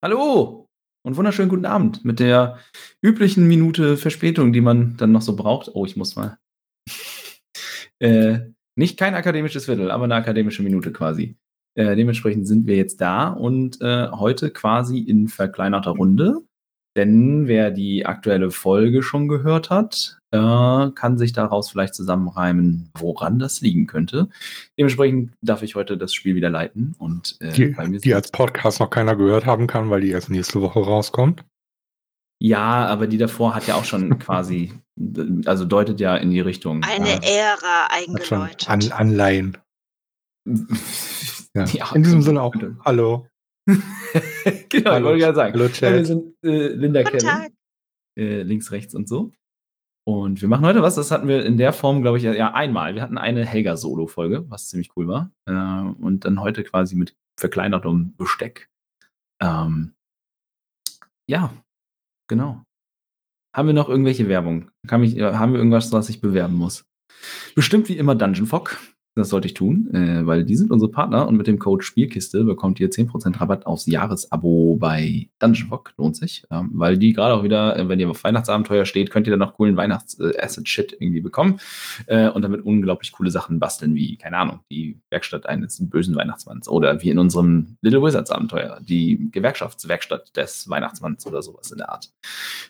[0.00, 0.68] Hallo
[1.04, 2.58] und wunderschönen guten Abend mit der
[3.02, 5.74] üblichen Minute Verspätung, die man dann noch so braucht.
[5.74, 6.38] Oh, ich muss mal.
[7.98, 8.38] äh,
[8.76, 11.36] nicht kein akademisches Viertel, aber eine akademische Minute quasi.
[11.74, 16.42] Äh, dementsprechend sind wir jetzt da und äh, heute quasi in verkleinerter Runde.
[16.98, 23.38] Denn wer die aktuelle Folge schon gehört hat, äh, kann sich daraus vielleicht zusammenreimen, woran
[23.38, 24.28] das liegen könnte.
[24.76, 26.96] Dementsprechend darf ich heute das Spiel wieder leiten.
[26.98, 30.60] Und, äh, die, die als Podcast noch keiner gehört haben kann, weil die erst nächste
[30.60, 31.44] Woche rauskommt.
[32.40, 34.72] Ja, aber die davor hat ja auch schon quasi,
[35.46, 36.82] also deutet ja in die Richtung.
[36.82, 38.68] Eine äh, Ära eingeläutet.
[38.68, 39.56] An, Anleihen.
[41.54, 41.64] ja.
[41.64, 41.92] ja.
[41.94, 42.56] In diesem Sinne auch.
[42.84, 43.28] Hallo.
[44.68, 45.54] genau, Hallo, ich wollte gerade sagen.
[45.54, 45.94] Hallo, Chat.
[45.94, 47.52] Wir sind äh, Linda Guten Kevin.
[48.18, 49.32] Äh, links, rechts und so.
[50.06, 52.94] Und wir machen heute was, das hatten wir in der Form, glaube ich, ja einmal.
[52.94, 55.30] Wir hatten eine Helga-Solo-Folge, was ziemlich cool war.
[55.46, 58.70] Äh, und dann heute quasi mit verkleinertem Besteck.
[59.40, 59.92] Ähm,
[61.28, 61.52] ja,
[62.26, 62.64] genau.
[63.54, 64.70] Haben wir noch irgendwelche Werbung?
[64.82, 66.86] Mich, haben wir irgendwas, was ich bewerben muss?
[67.54, 68.78] Bestimmt wie immer Dungeon Fog.
[69.18, 72.44] Das sollte ich tun, äh, weil die sind unsere Partner und mit dem Code Spielkiste
[72.44, 75.92] bekommt ihr 10% Rabatt aufs Jahresabo bei Dungeon Fog.
[75.98, 79.26] Lohnt sich, ähm, weil die gerade auch wieder, äh, wenn ihr auf Weihnachtsabenteuer steht, könnt
[79.26, 81.58] ihr dann noch coolen Weihnachts-Asset-Shit irgendwie bekommen
[82.06, 86.68] äh, und damit unglaublich coole Sachen basteln, wie, keine Ahnung, die Werkstatt eines bösen Weihnachtsmanns
[86.68, 92.12] oder wie in unserem Little Wizards-Abenteuer, die Gewerkschaftswerkstatt des Weihnachtsmanns oder sowas in der Art.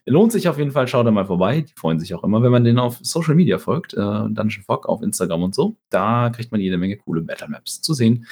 [0.07, 1.61] Lohnt sich auf jeden Fall, schaut da mal vorbei.
[1.61, 4.89] Die freuen sich auch immer, wenn man denen auf Social Media folgt, äh, Dungeon Fog
[4.89, 5.77] auf Instagram und so.
[5.91, 8.27] Da kriegt man jede Menge coole Battle Maps zu sehen.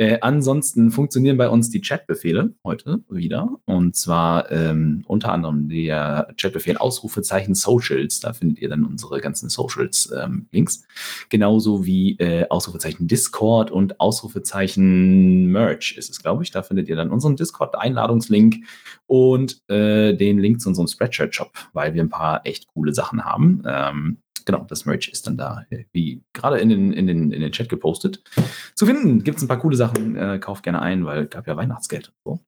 [0.00, 3.58] Äh, ansonsten funktionieren bei uns die Chatbefehle heute wieder.
[3.64, 8.20] Und zwar ähm, unter anderem der Chatbefehl Ausrufezeichen Socials.
[8.20, 10.76] Da findet ihr dann unsere ganzen Socials-Links.
[10.76, 10.84] Ähm,
[11.30, 16.52] Genauso wie äh, Ausrufezeichen Discord und Ausrufezeichen Merch ist es, glaube ich.
[16.52, 18.58] Da findet ihr dann unseren Discord-Einladungslink
[19.08, 23.62] und äh, den Link zu unserem Spreadshirt-Shop, weil wir ein paar echt coole Sachen haben.
[23.66, 27.40] Ähm, genau, das Merch ist dann da, äh, wie gerade in den, in den, in
[27.40, 28.22] den Chat gepostet.
[28.74, 30.14] Zu finden gibt es ein paar coole Sachen.
[30.16, 32.12] Äh, kauft gerne ein, weil es gab ja Weihnachtsgeld.
[32.24, 32.40] So.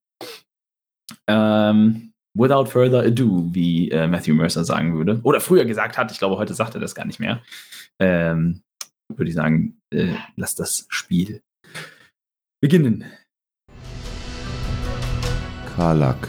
[1.27, 5.21] Ähm, without further ado, wie äh, Matthew Mercer sagen würde.
[5.23, 7.43] Oder früher gesagt hat, ich glaube, heute sagt er das gar nicht mehr.
[7.99, 8.63] Ähm,
[9.09, 11.43] würde ich sagen, äh, lass das Spiel
[12.63, 13.05] beginnen.
[15.77, 16.29] Karlak,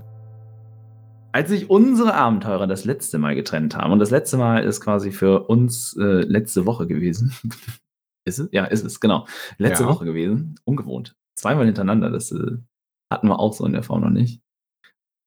[1.31, 5.11] Als sich unsere Abenteurer das letzte Mal getrennt haben, und das letzte Mal ist quasi
[5.11, 7.33] für uns äh, letzte Woche gewesen.
[8.25, 8.49] ist es?
[8.51, 9.25] Ja, ist es, genau.
[9.57, 9.89] Letzte ja.
[9.89, 10.55] Woche gewesen.
[10.65, 11.15] Ungewohnt.
[11.35, 12.57] Zweimal hintereinander, das äh,
[13.11, 14.41] hatten wir auch so in der Form noch nicht.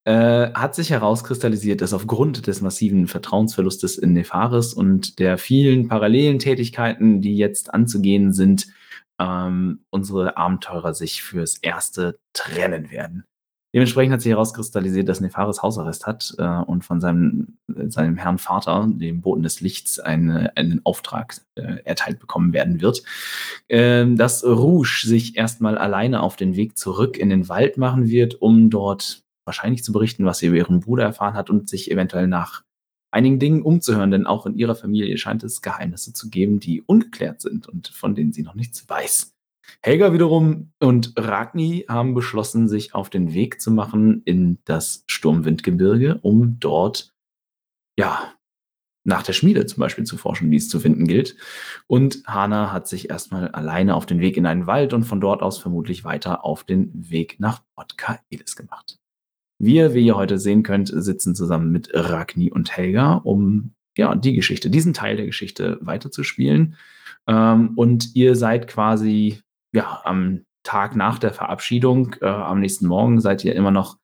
[0.06, 6.38] Äh, hat sich herauskristallisiert, dass aufgrund des massiven Vertrauensverlustes in Nefaris und der vielen parallelen
[6.38, 8.66] Tätigkeiten, die jetzt anzugehen sind,
[9.19, 13.25] ähm, unsere Abenteurer sich fürs Erste trennen werden.
[13.74, 18.88] Dementsprechend hat sich herauskristallisiert, dass Nefaris Hausarrest hat äh, und von seinem, seinem Herrn Vater,
[18.88, 23.02] dem Boten des Lichts, eine, einen Auftrag äh, erteilt bekommen werden wird.
[23.66, 28.40] Äh, dass Rouge sich erstmal alleine auf den Weg zurück in den Wald machen wird,
[28.40, 32.28] um dort wahrscheinlich zu berichten, was sie über ihren Bruder erfahren hat und sich eventuell
[32.28, 32.62] nach
[33.10, 37.41] einigen Dingen umzuhören, denn auch in ihrer Familie scheint es Geheimnisse zu geben, die ungeklärt
[37.41, 39.34] sind und von denen sie noch nichts weiß.
[39.82, 46.19] Helga wiederum und Ragni haben beschlossen, sich auf den Weg zu machen in das Sturmwindgebirge,
[46.22, 47.14] um dort,
[47.98, 48.34] ja,
[49.04, 51.36] nach der Schmiede zum Beispiel zu forschen, wie es zu finden gilt.
[51.86, 55.42] Und Hana hat sich erstmal alleine auf den Weg in einen Wald und von dort
[55.42, 58.98] aus vermutlich weiter auf den Weg nach Port Kaelis gemacht.
[59.58, 64.33] Wir, wie ihr heute sehen könnt, sitzen zusammen mit Ragni und Helga, um ja, die
[64.33, 66.77] Geschichte, diesen Teil der Geschichte weiterzuspielen.
[67.27, 69.43] Ähm, und ihr seid quasi
[69.74, 73.98] ja, am Tag nach der Verabschiedung, äh, am nächsten Morgen, seid ihr immer noch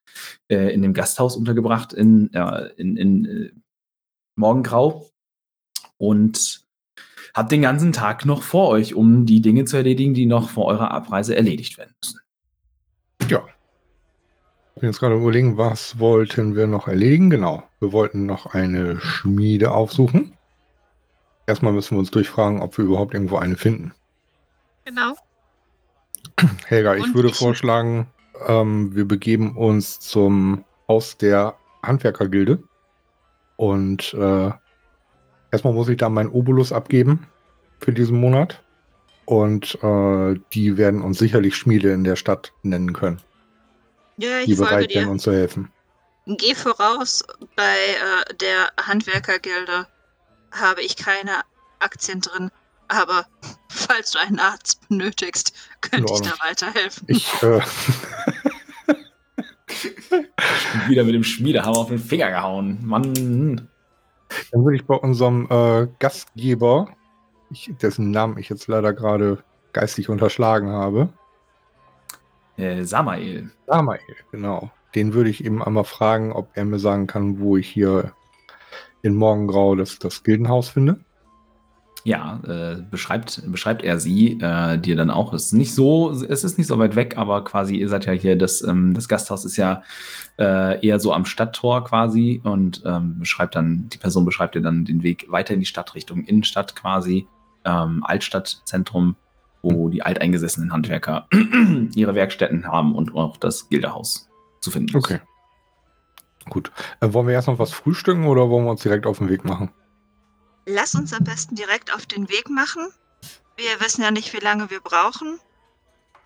[0.49, 3.51] äh, in dem Gasthaus untergebracht in, äh, in, in äh,
[4.37, 5.07] Morgengrau
[5.97, 6.67] und
[7.35, 10.67] habt den ganzen Tag noch vor euch, um die Dinge zu erledigen, die noch vor
[10.67, 12.21] eurer Abreise erledigt werden müssen.
[13.31, 13.43] Ja.
[14.75, 17.31] Ich bin jetzt gerade überlegen, was wollten wir noch erledigen?
[17.31, 17.63] Genau.
[17.81, 20.37] Wir wollten noch eine Schmiede aufsuchen.
[21.47, 23.93] Erstmal müssen wir uns durchfragen, ob wir überhaupt irgendwo eine finden.
[24.85, 25.15] Genau.
[26.67, 28.07] Helga, ich würde ich vorschlagen,
[28.47, 32.63] ähm, wir begeben uns zum Haus der Handwerkergilde.
[33.57, 34.51] Und äh,
[35.51, 37.27] erstmal muss ich da meinen Obolus abgeben
[37.81, 38.63] für diesen Monat.
[39.27, 43.21] Und äh, die werden uns sicherlich Schmiede in der Stadt nennen können.
[44.17, 45.71] Ja, ich die bereit wären, uns zu helfen.
[46.27, 47.25] Geh voraus.
[47.57, 49.87] Bei äh, der Handwerkergilde
[50.53, 51.43] habe ich keine
[51.79, 52.51] Aktien drin.
[52.89, 53.27] Aber
[53.71, 57.05] falls du einen Arzt benötigst, könnte ich da weiterhelfen.
[57.09, 57.61] Ich, äh,
[60.13, 62.79] Und wieder mit dem Schmiedehammer auf den Finger gehauen.
[62.83, 63.69] Mann.
[64.53, 66.89] dann würde ich bei unserem äh, Gastgeber,
[67.51, 69.43] ich, dessen Namen ich jetzt leider gerade
[69.73, 71.09] geistig unterschlagen habe,
[72.57, 73.51] Äh, Samael.
[73.67, 74.01] Samael,
[74.33, 74.71] genau.
[74.95, 78.13] Den würde ich eben einmal fragen, ob er mir sagen kann, wo ich hier
[79.03, 81.01] in Morgengrau das, das Gildenhaus finde.
[82.05, 85.35] Ja, äh, beschreibt, beschreibt er sie äh, dir dann auch.
[85.35, 88.13] Es ist nicht so, es ist nicht so weit weg, aber quasi, ihr seid ja
[88.13, 89.83] hier, das, ähm, das Gasthaus ist ja
[90.39, 94.85] äh, eher so am Stadttor quasi und ähm, beschreibt dann, die Person beschreibt dir dann
[94.85, 97.27] den Weg weiter in die Stadt, Richtung Innenstadt quasi,
[97.67, 99.17] ähm, Altstadtzentrum,
[99.63, 101.29] wo die alteingesessenen Handwerker
[101.95, 104.31] ihre Werkstätten haben und auch das Gildehaus
[104.61, 105.05] zu finden ist.
[105.05, 105.21] Okay.
[106.49, 106.73] Gut.
[107.01, 109.45] Äh, wollen wir erst noch was frühstücken oder wollen wir uns direkt auf den Weg
[109.45, 109.71] machen?
[110.67, 112.89] Lass uns am besten direkt auf den Weg machen.
[113.57, 115.39] Wir wissen ja nicht, wie lange wir brauchen.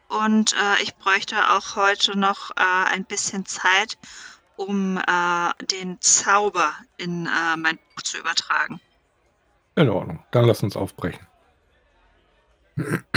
[0.09, 3.99] Und äh, ich bräuchte auch heute noch äh, ein bisschen Zeit,
[4.57, 8.81] um äh, den Zauber in äh, mein Buch zu übertragen.
[9.77, 10.23] In Ordnung.
[10.31, 11.27] Dann lass uns aufbrechen.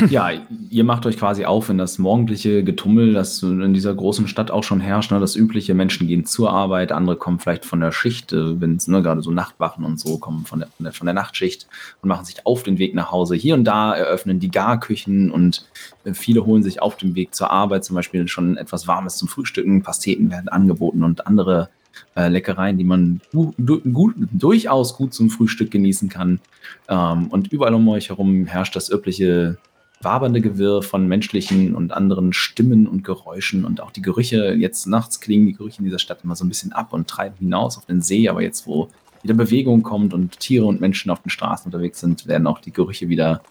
[0.09, 0.29] Ja,
[0.69, 4.63] ihr macht euch quasi auf in das morgendliche Getummel, das in dieser großen Stadt auch
[4.63, 5.11] schon herrscht.
[5.11, 5.19] Ne?
[5.19, 8.87] Das übliche, Menschen gehen zur Arbeit, andere kommen vielleicht von der Schicht, äh, wenn es
[8.87, 11.67] ne, gerade so Nachtwachen und so kommen von der, von, der, Nachtschicht
[12.03, 13.35] und machen sich auf den Weg nach Hause.
[13.35, 15.67] Hier und da eröffnen die Garküchen und
[16.03, 19.27] äh, viele holen sich auf dem Weg zur Arbeit zum Beispiel schon etwas Warmes zum
[19.27, 19.81] Frühstücken.
[19.81, 21.69] Pasteten werden angeboten und andere
[22.15, 26.39] äh, Leckereien, die man gu du gut, durchaus gut zum Frühstück genießen kann.
[26.87, 29.57] Ähm, und überall um euch herum herrscht das übliche
[30.01, 34.53] wabernde Gewirr von menschlichen und anderen Stimmen und Geräuschen und auch die Gerüche.
[34.53, 37.35] Jetzt nachts klingen die Gerüche in dieser Stadt immer so ein bisschen ab und treiben
[37.39, 38.89] hinaus auf den See, aber jetzt, wo
[39.23, 42.71] wieder Bewegung kommt und Tiere und Menschen auf den Straßen unterwegs sind, werden auch die
[42.71, 43.41] Gerüche wieder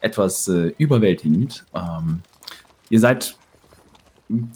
[0.00, 1.66] etwas äh, überwältigend.
[1.74, 2.20] Ähm,
[2.88, 3.36] ihr seid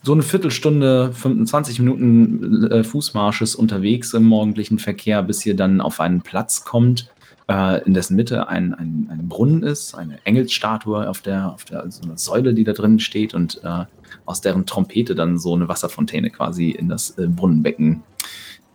[0.02, 6.00] so eine Viertelstunde, 25 Minuten äh, Fußmarsches unterwegs im morgendlichen Verkehr, bis ihr dann auf
[6.00, 7.12] einen Platz kommt,
[7.48, 11.90] äh, in dessen Mitte ein, ein, ein Brunnen ist, eine Engelsstatue auf der, auf der
[11.90, 13.84] so eine Säule, die da drin steht und äh,
[14.26, 18.02] aus deren Trompete dann so eine Wasserfontäne quasi in das äh, Brunnenbecken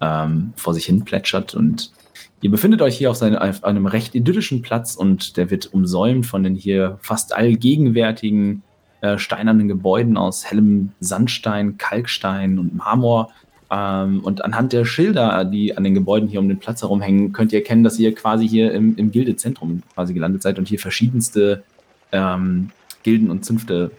[0.02, 1.56] ähm, vor sich hin plätschert.
[1.56, 1.92] Und
[2.42, 6.25] Ihr befindet euch hier auf, seine, auf einem recht idyllischen Platz und der wird umsäumt
[6.25, 8.63] von den hier fast allgegenwärtigen
[9.01, 13.31] äh, steinernen Gebäuden aus hellem Sandstein, Kalkstein und Marmor.
[13.72, 17.54] Ähm, und anhand der Schilder, die an den Gebäuden hier um den Platz herumhängen, könnt
[17.54, 21.63] ihr erkennen, dass ihr quasi hier im, im Gildezentrum quasi gelandet seid und hier verschiedenste
[22.12, 22.72] ähm,
[23.04, 23.92] Gilden und Zünfte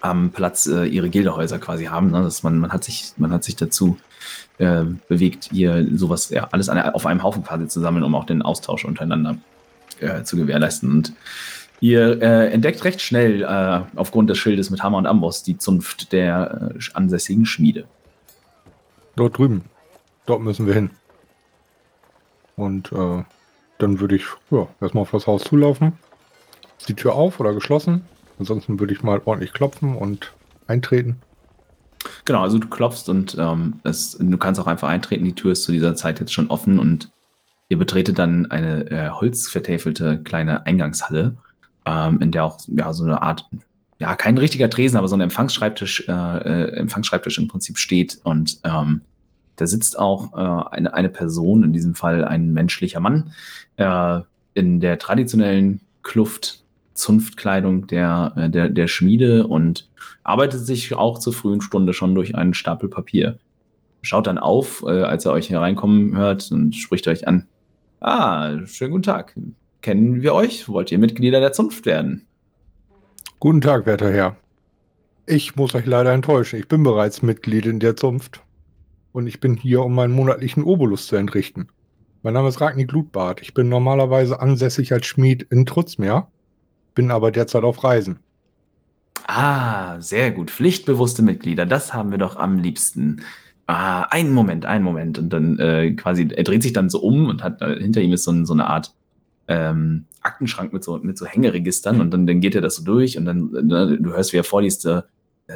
[0.00, 2.10] am Platz äh, ihre Gildehäuser quasi haben.
[2.10, 2.22] Ne?
[2.22, 3.96] Dass man, man, hat sich, man hat sich dazu
[4.58, 8.26] äh, bewegt, hier sowas ja, alles an, auf einem Haufen quasi zu sammeln, um auch
[8.26, 9.38] den Austausch untereinander
[10.00, 10.90] äh, zu gewährleisten.
[10.90, 11.12] Und
[11.84, 16.12] ihr äh, entdeckt recht schnell äh, aufgrund des Schildes mit Hammer und Amboss die Zunft
[16.12, 17.84] der äh, ansässigen Schmiede.
[19.16, 19.66] Dort drüben.
[20.24, 20.90] Dort müssen wir hin.
[22.56, 23.22] Und äh,
[23.76, 25.92] dann würde ich ja, erstmal auf das Haus zulaufen.
[26.78, 28.06] Ist die Tür auf oder geschlossen?
[28.38, 30.32] Ansonsten würde ich mal ordentlich klopfen und
[30.66, 31.20] eintreten.
[32.24, 35.26] Genau, also du klopfst und ähm, es, du kannst auch einfach eintreten.
[35.26, 37.10] Die Tür ist zu dieser Zeit jetzt schon offen und
[37.68, 41.36] ihr betretet dann eine äh, holzvertäfelte kleine Eingangshalle,
[41.86, 43.46] ähm, in der auch ja, so eine Art,
[43.98, 48.60] ja, kein richtiger Tresen, aber so ein Empfangsschreibtisch, äh, äh, Empfangsschreibtisch im Prinzip steht und
[48.64, 49.02] ähm,
[49.56, 53.32] da sitzt auch äh, eine, eine Person, in diesem Fall ein menschlicher Mann,
[53.76, 54.20] äh,
[54.54, 56.64] in der traditionellen Kluft
[56.94, 59.88] Zunftkleidung der, äh, der, der Schmiede und
[60.22, 63.38] arbeitet sich auch zur frühen Stunde schon durch einen Stapel Papier.
[64.02, 67.46] Schaut dann auf, äh, als er euch hereinkommen hört und spricht euch an.
[68.00, 69.34] Ah, schönen guten Tag.
[69.84, 70.66] Kennen wir euch?
[70.66, 72.26] Wollt ihr Mitglieder der Zunft werden?
[73.38, 74.34] Guten Tag, werter Herr.
[75.26, 76.58] Ich muss euch leider enttäuschen.
[76.58, 78.40] Ich bin bereits Mitglied in der Zunft.
[79.12, 81.68] Und ich bin hier, um meinen monatlichen Obolus zu entrichten.
[82.22, 83.42] Mein Name ist Ragni Glutbart.
[83.42, 86.28] Ich bin normalerweise ansässig als Schmied in Trutzmeer,
[86.94, 88.20] bin aber derzeit auf Reisen.
[89.26, 90.50] Ah, sehr gut.
[90.50, 93.20] Pflichtbewusste Mitglieder, das haben wir doch am liebsten.
[93.66, 95.18] Ah, einen Moment, einen Moment.
[95.18, 98.14] Und dann äh, quasi, er dreht sich dann so um und hat äh, hinter ihm
[98.14, 98.94] ist so, so eine Art
[99.48, 103.18] ähm, Aktenschrank mit so, mit so Hängeregistern und dann, dann geht er das so durch
[103.18, 105.02] und dann, äh, du hörst, wie er vorliest, äh,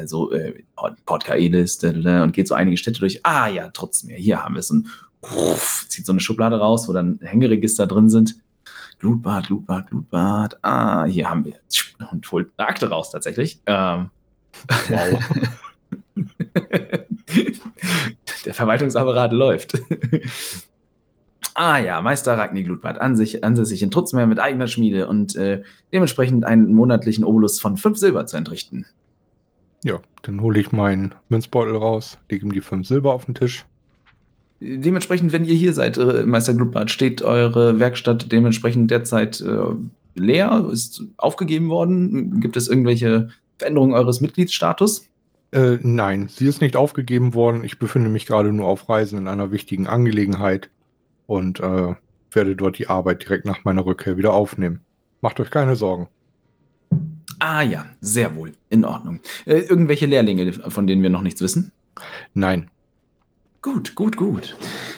[0.04, 0.64] so äh,
[1.06, 3.24] Port Kaelis und geht so einige Städte durch.
[3.24, 4.70] Ah ja, trotzdem, hier haben wir es.
[4.70, 4.88] Und
[5.22, 8.36] uff, zieht so eine Schublade raus, wo dann Hängeregister drin sind.
[8.98, 10.58] Blutbad, Blutbad, Blutbad.
[10.62, 11.54] Ah, hier haben wir.
[12.10, 13.60] Und holt eine Akte raus tatsächlich.
[13.66, 14.10] Ähm,
[14.88, 15.18] wow.
[18.44, 19.80] Der Verwaltungsapparat läuft.
[21.58, 25.62] Ah ja, Meister Ragni Glutbad, an ansässig in Trutzmeer mit eigener Schmiede und äh,
[25.92, 28.86] dementsprechend einen monatlichen Obolus von fünf Silber zu entrichten.
[29.82, 33.64] Ja, dann hole ich meinen Münzbeutel raus, lege ihm die fünf Silber auf den Tisch.
[34.60, 39.58] Dementsprechend, wenn ihr hier seid, äh, Meister Glutbad, steht eure Werkstatt dementsprechend derzeit äh,
[40.14, 42.40] leer, ist aufgegeben worden.
[42.40, 45.08] Gibt es irgendwelche Veränderungen eures Mitgliedsstatus?
[45.50, 47.64] Äh, nein, sie ist nicht aufgegeben worden.
[47.64, 50.70] Ich befinde mich gerade nur auf Reisen in einer wichtigen Angelegenheit
[51.28, 51.94] und äh,
[52.32, 54.80] werde dort die Arbeit direkt nach meiner Rückkehr wieder aufnehmen.
[55.20, 56.08] Macht euch keine Sorgen.
[57.38, 58.52] Ah ja, sehr wohl.
[58.70, 59.20] In Ordnung.
[59.44, 61.70] Äh, irgendwelche Lehrlinge, von denen wir noch nichts wissen?
[62.32, 62.70] Nein.
[63.60, 64.56] Gut, gut, gut.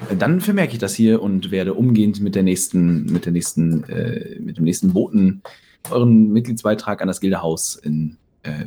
[0.09, 3.85] Äh, dann vermerke ich das hier und werde umgehend mit der nächsten, mit der nächsten,
[3.85, 5.43] äh, mit dem nächsten Boten
[5.91, 8.67] euren Mitgliedsbeitrag an das Gildehaus in äh,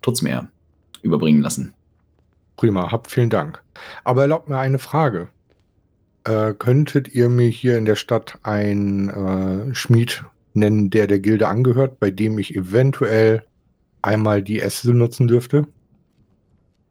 [0.00, 0.48] Trutzmeer
[1.02, 1.74] überbringen lassen.
[2.56, 3.62] Prima, habt vielen Dank.
[4.04, 5.28] Aber erlaubt mir eine Frage.
[6.24, 11.48] Äh, könntet ihr mir hier in der Stadt einen äh, Schmied nennen, der der Gilde
[11.48, 13.44] angehört, bei dem ich eventuell
[14.00, 15.66] einmal die Esse nutzen dürfte?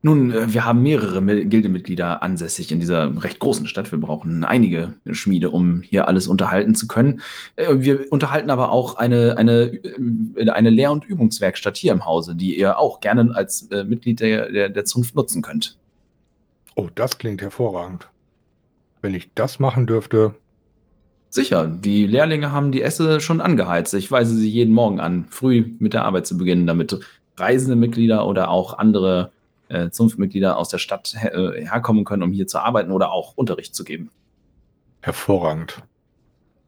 [0.05, 3.91] Nun, äh, wir haben mehrere Gildemitglieder ansässig in dieser recht großen Stadt.
[3.91, 7.21] Wir brauchen einige Schmiede, um hier alles unterhalten zu können.
[7.55, 9.71] Äh, wir unterhalten aber auch eine, eine,
[10.35, 14.51] äh, eine Lehr- und Übungswerkstatt hier im Hause, die ihr auch gerne als Mitglied der,
[14.51, 15.77] der, der Zunft nutzen könnt.
[16.75, 18.09] Oh, das klingt hervorragend.
[19.03, 20.33] Wenn ich das machen dürfte.
[21.29, 23.93] Sicher, die Lehrlinge haben die Esse schon angeheizt.
[23.95, 26.97] Ich weise sie jeden Morgen an, früh mit der Arbeit zu beginnen, damit
[27.35, 29.31] reisende Mitglieder oder auch andere
[29.67, 33.35] äh, Zunftmitglieder aus der Stadt her äh, herkommen können, um hier zu arbeiten oder auch
[33.35, 34.09] Unterricht zu geben.
[35.01, 35.83] Hervorragend.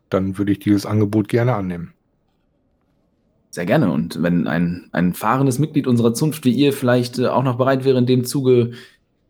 [0.10, 1.94] Dann würde ich dieses Angebot gerne annehmen.
[3.50, 3.90] Sehr gerne.
[3.90, 7.86] Und wenn ein, ein fahrendes Mitglied unserer Zunft wie ihr vielleicht äh, auch noch bereit
[7.86, 8.72] wäre, in dem Zuge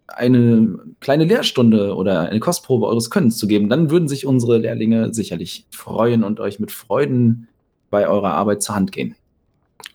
[0.08, 5.14] eine kleine Lehrstunde oder eine Kostprobe eures Könnens zu geben, dann würden sich unsere Lehrlinge
[5.14, 7.48] sicherlich freuen und euch mit Freuden
[7.90, 9.16] bei eurer Arbeit zur Hand gehen.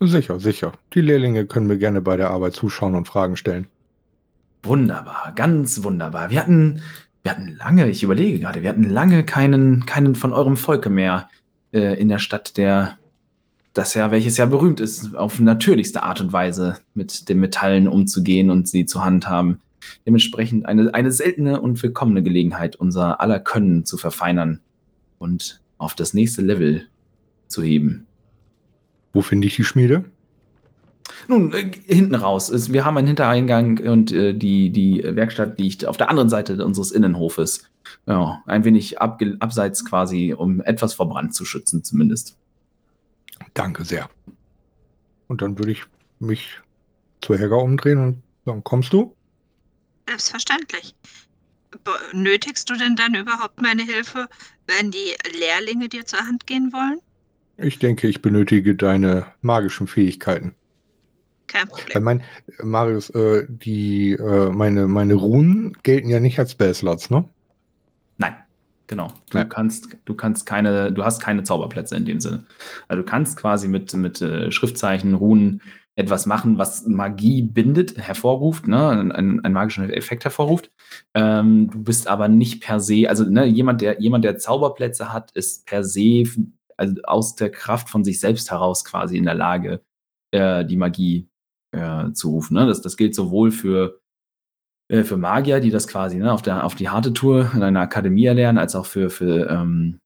[0.01, 0.73] Sicher, sicher.
[0.95, 3.67] Die Lehrlinge können mir gerne bei der Arbeit zuschauen und Fragen stellen.
[4.63, 6.31] Wunderbar, ganz wunderbar.
[6.31, 6.83] Wir hatten,
[7.23, 11.29] wir hatten lange, ich überlege gerade, wir hatten lange keinen, keinen von eurem Volke mehr
[11.73, 12.99] äh, in der Stadt, der
[13.73, 18.51] das ja, welches ja berühmt ist, auf natürlichste Art und Weise mit den Metallen umzugehen
[18.51, 19.61] und sie zu handhaben.
[20.07, 24.61] Dementsprechend eine, eine seltene und willkommene Gelegenheit, unser aller Können zu verfeinern
[25.19, 26.87] und auf das nächste Level
[27.47, 28.07] zu heben.
[29.13, 30.05] Wo finde ich die Schmiede?
[31.29, 32.49] Nun, äh, hinten raus.
[32.49, 36.65] Es, wir haben einen Hintereingang und äh, die, die Werkstatt liegt auf der anderen Seite
[36.65, 37.69] unseres Innenhofes.
[38.07, 42.37] Ja, ein wenig abseits quasi, um etwas vor Brand zu schützen, zumindest.
[43.55, 44.09] Danke sehr.
[45.29, 45.85] Und dann würde ich
[46.19, 46.61] mich
[47.21, 49.15] zur Helga umdrehen und sagen, kommst du?
[50.11, 50.97] Selbstverständlich.
[52.13, 54.27] Nötigst du denn dann überhaupt meine Hilfe,
[54.67, 56.99] wenn die Lehrlinge dir zur Hand gehen wollen?
[57.59, 60.57] Ich denke, ich benötige deine magischen Fähigkeiten.
[61.47, 62.03] Kein Problem.
[62.03, 62.23] mein,
[62.61, 67.29] Marius, äh, die, äh, meine, meine Runen gelten ja nicht als Spellslots, ne?
[68.19, 68.35] Nein,
[68.89, 69.13] genau.
[69.31, 69.49] Du Nein.
[69.49, 72.47] kannst, du kannst keine, du hast keine Zauberplätze in dem Sinne.
[72.89, 75.63] Also du kannst quasi mit, mit äh, Schriftzeichen, Runen
[76.01, 80.71] etwas machen, was Magie bindet, hervorruft, ne, einen, einen magischen Effekt hervorruft.
[81.15, 85.31] Ähm, du bist aber nicht per se, also ne, jemand, der, jemand, der Zauberplätze hat,
[85.33, 86.25] ist per se
[86.77, 89.83] also aus der Kraft von sich selbst heraus quasi in der Lage,
[90.33, 91.29] äh, die Magie
[91.73, 92.55] äh, zu rufen.
[92.55, 92.67] Ne?
[92.67, 94.01] Das, das gilt sowohl für,
[94.91, 97.81] äh, für Magier, die das quasi ne, auf, der, auf die harte Tour in einer
[97.81, 100.01] Akademie erlernen, als auch für, für ähm,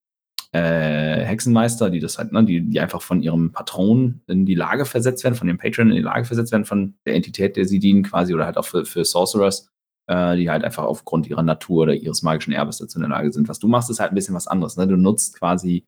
[0.54, 4.84] äh, Hexenmeister, die das halt, ne, die, die einfach von ihrem Patron in die Lage
[4.84, 7.80] versetzt werden, von dem Patron in die Lage versetzt werden, von der Entität, der sie
[7.80, 9.68] dienen, quasi, oder halt auch für, für Sorcerers,
[10.06, 13.32] äh, die halt einfach aufgrund ihrer Natur oder ihres magischen Erbes dazu in der Lage
[13.32, 13.48] sind.
[13.48, 14.76] Was du machst, ist halt ein bisschen was anderes.
[14.76, 14.86] Ne?
[14.86, 15.86] Du nutzt quasi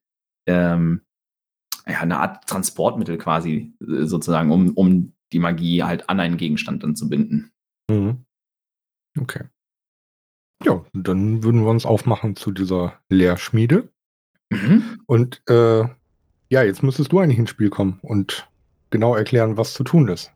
[0.49, 1.03] ähm,
[1.87, 6.83] ja, eine Art Transportmittel quasi äh, sozusagen, um, um die Magie halt an einen Gegenstand
[6.83, 7.53] dann zu binden.
[7.89, 8.25] Mhm.
[9.17, 9.45] Okay.
[10.65, 13.91] Ja, dann würden wir uns aufmachen zu dieser Lehrschmiede.
[14.51, 15.01] Mhm.
[15.07, 15.85] Und äh,
[16.49, 18.49] ja, jetzt müsstest du eigentlich ins Spiel kommen und
[18.91, 20.31] genau erklären, was zu tun ist.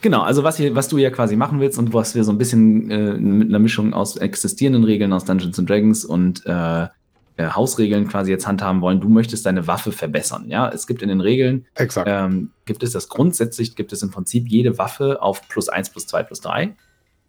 [0.00, 2.38] Genau, also was, hier, was du ja quasi machen willst und was wir so ein
[2.38, 6.88] bisschen äh, mit einer Mischung aus existierenden Regeln aus Dungeons and Dragons und äh,
[7.36, 10.46] äh, Hausregeln quasi jetzt handhaben wollen, du möchtest deine Waffe verbessern.
[10.48, 11.66] Ja, es gibt in den Regeln,
[12.04, 16.08] ähm, gibt es das grundsätzlich, gibt es im Prinzip jede Waffe auf plus 1, plus
[16.08, 16.74] 2, plus 3.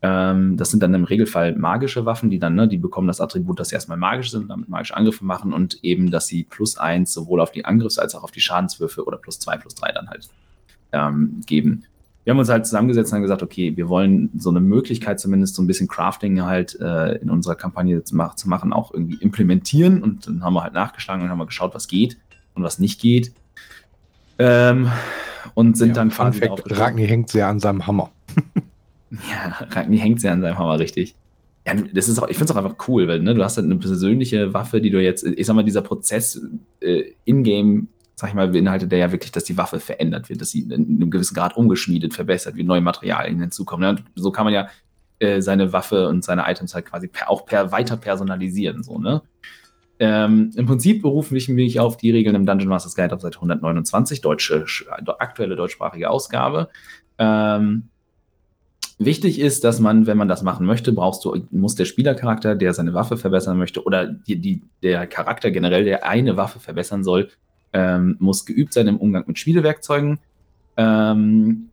[0.01, 3.59] Ähm, das sind dann im Regelfall magische Waffen, die dann, ne, die bekommen das Attribut,
[3.59, 7.13] dass sie erstmal magisch sind, damit magische Angriffe machen und eben, dass sie plus 1
[7.13, 10.09] sowohl auf die Angriffs- als auch auf die Schadenswürfe oder plus 2, plus 3 dann
[10.09, 10.29] halt
[10.93, 11.83] ähm, geben.
[12.23, 15.55] Wir haben uns halt zusammengesetzt und haben gesagt, okay, wir wollen so eine Möglichkeit zumindest
[15.55, 19.15] so ein bisschen Crafting halt äh, in unserer Kampagne zu, mach, zu machen, auch irgendwie
[19.15, 22.17] implementieren und dann haben wir halt nachgeschlagen und haben mal geschaut, was geht
[22.53, 23.33] und was nicht geht.
[24.37, 24.89] Ähm,
[25.55, 28.11] und sind Ja, dann Fun Fact, Ragni hängt sehr an seinem Hammer.
[29.11, 31.15] Ja, Ragni hängt sehr an seinem Hammer, richtig.
[31.65, 33.65] Ja, das ist auch, ich finde es auch einfach cool, weil ne, du hast halt
[33.65, 36.41] eine persönliche Waffe, die du jetzt, ich sag mal, dieser Prozess
[36.79, 40.51] äh, in-game, sag ich mal, beinhaltet der ja wirklich, dass die Waffe verändert wird, dass
[40.51, 43.83] sie in einem gewissen Grad umgeschmiedet, verbessert, wie neue Materialien hinzukommen.
[43.83, 44.69] Ja, und so kann man ja
[45.19, 49.21] äh, seine Waffe und seine Items halt quasi per, auch per weiter personalisieren, so, ne?
[50.01, 53.35] Ähm, Im Prinzip berufen ich mich auf die Regeln im Dungeon Masters Guide auf Seite
[53.35, 54.65] 129, deutsche,
[55.19, 56.69] aktuelle deutschsprachige Ausgabe.
[57.17, 57.89] Ähm,
[59.01, 62.73] Wichtig ist, dass man, wenn man das machen möchte, brauchst du, muss der Spielercharakter, der
[62.73, 67.29] seine Waffe verbessern möchte, oder die, die, der Charakter generell, der eine Waffe verbessern soll,
[67.71, 70.19] ähm, muss geübt sein im Umgang mit Spielewerkzeugen.
[70.75, 71.69] Ähm,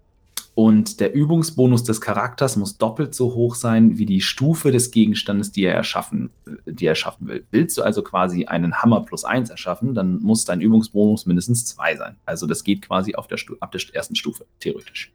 [0.54, 5.50] und der Übungsbonus des Charakters muss doppelt so hoch sein wie die Stufe des Gegenstandes,
[5.50, 6.30] die er erschaffen,
[6.64, 7.44] die er erschaffen will.
[7.50, 11.96] Willst du also quasi einen Hammer plus eins erschaffen, dann muss dein Übungsbonus mindestens zwei
[11.96, 12.16] sein.
[12.24, 15.12] Also das geht quasi auf der ab der ersten Stufe, theoretisch.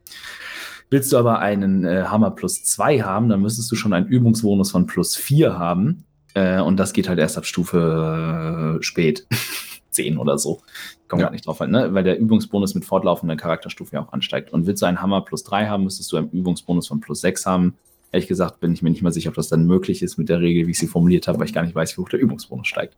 [0.91, 4.71] Willst du aber einen äh, Hammer plus 2 haben, dann müsstest du schon einen Übungsbonus
[4.71, 6.03] von plus 4 haben.
[6.33, 9.25] Äh, und das geht halt erst ab Stufe äh, spät.
[9.91, 10.61] 10 oder so.
[11.01, 11.27] Ich komme Ja.
[11.27, 11.93] gar nicht drauf an, ne?
[11.93, 14.53] weil der Übungsbonus mit fortlaufender Charakterstufe ja auch ansteigt.
[14.53, 17.45] Und willst du einen Hammer plus 3 haben, müsstest du einen Übungsbonus von plus 6
[17.45, 17.73] haben.
[18.13, 20.41] Ehrlich gesagt bin ich mir nicht mal sicher, ob das dann möglich ist mit der
[20.41, 22.67] Regel, wie ich sie formuliert habe, weil ich gar nicht weiß, wie hoch der Übungsbonus
[22.67, 22.95] steigt.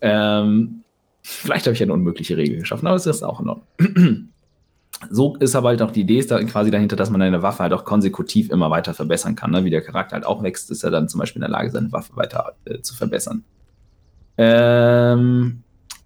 [0.00, 0.82] Ähm,
[1.22, 4.28] vielleicht habe ich eine unmögliche Regel geschaffen, aber es ist auch in Ordnung.
[5.10, 7.62] so ist aber halt auch die Idee ist da quasi dahinter, dass man eine Waffe
[7.62, 9.52] halt auch konsekutiv immer weiter verbessern kann.
[9.52, 9.64] Ne?
[9.64, 11.92] Wie der Charakter halt auch wächst, ist er dann zum Beispiel in der Lage, seine
[11.92, 13.44] Waffe weiter äh, zu verbessern.
[14.36, 15.62] Ähm,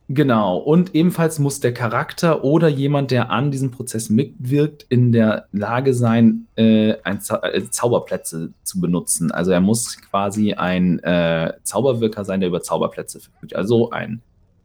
[0.08, 0.58] genau.
[0.58, 5.94] Und ebenfalls muss der Charakter oder jemand, der an diesem Prozess mitwirkt, in der Lage
[5.94, 9.30] sein, äh, Zau äh, Zauberplätze zu benutzen.
[9.30, 13.56] Also er muss quasi ein äh, Zauberwirker sein, der über Zauberplätze verfügt.
[13.56, 14.20] Also ein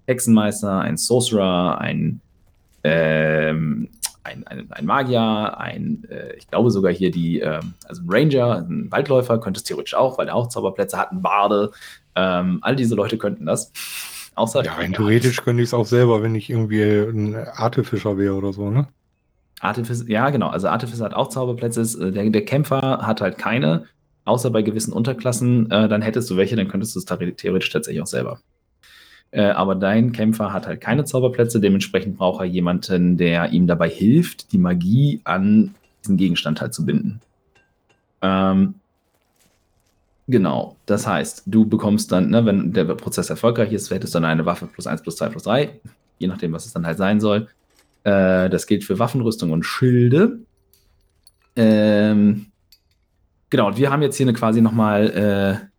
[0.05, 2.21] Hexenmeister, ein Sorcerer, ein
[2.83, 3.89] ähm,
[4.27, 8.65] ein, ein, ein Magier, ein, äh, ich glaube sogar hier die, ähm, also ein Ranger,
[8.69, 11.71] ein Waldläufer könnte es theoretisch auch, weil der auch Zauberplätze hat, ein Barde.
[12.15, 13.71] Ähm, all diese Leute könnten das.
[14.35, 18.35] Außer Ja, rein theoretisch könnte ich es auch selber, wenn ich irgendwie ein Artefischer wäre
[18.35, 18.87] oder so, ne?
[19.59, 20.49] Artifice, ja, genau.
[20.49, 21.81] Also Artifice hat auch Zauberplätze.
[21.81, 23.85] äh, Der, der Kämpfer hat halt keine,
[24.25, 25.71] außer bei gewissen Unterklassen.
[25.71, 28.39] Äh, dann hättest du welche, dann könntest du es theore- theoretisch tatsächlich auch selber.
[29.31, 31.59] Äh, aber dein Kämpfer hat halt keine Zauberplätze.
[31.59, 36.85] Dementsprechend braucht er jemanden, der ihm dabei hilft, die Magie an diesen Gegenstand halt zu
[36.85, 37.19] binden.
[38.21, 38.75] Ähm,
[40.27, 40.77] genau.
[40.85, 44.45] Das heißt, du bekommst dann, ne, wenn der Prozess erfolgreich ist, hättest du dann eine
[44.45, 45.79] Waffe plus 1, plus 2, plus 3.
[46.19, 47.47] Je nachdem, was es dann halt sein soll.
[48.03, 50.39] Äh, das gilt für Waffenrüstung und Schilde.
[51.57, 52.47] Ähm,
[53.49, 55.76] genau, und wir haben jetzt hier eine quasi nochmal, äh,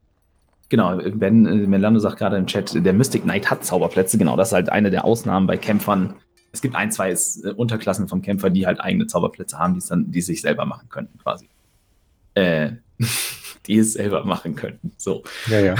[0.68, 4.18] genau, Ben äh, Melando sagt gerade im Chat, der Mystic Knight hat Zauberplätze.
[4.18, 6.14] Genau, das ist halt eine der Ausnahmen bei Kämpfern.
[6.52, 10.10] Es gibt ein, zwei äh, Unterklassen vom Kämpfer, die halt eigene Zauberplätze haben, die dann,
[10.10, 11.48] die sich selber machen könnten, quasi.
[12.34, 12.72] Äh,
[13.66, 14.92] die es selber machen könnten.
[14.96, 15.22] So.
[15.46, 15.74] Ja, ja.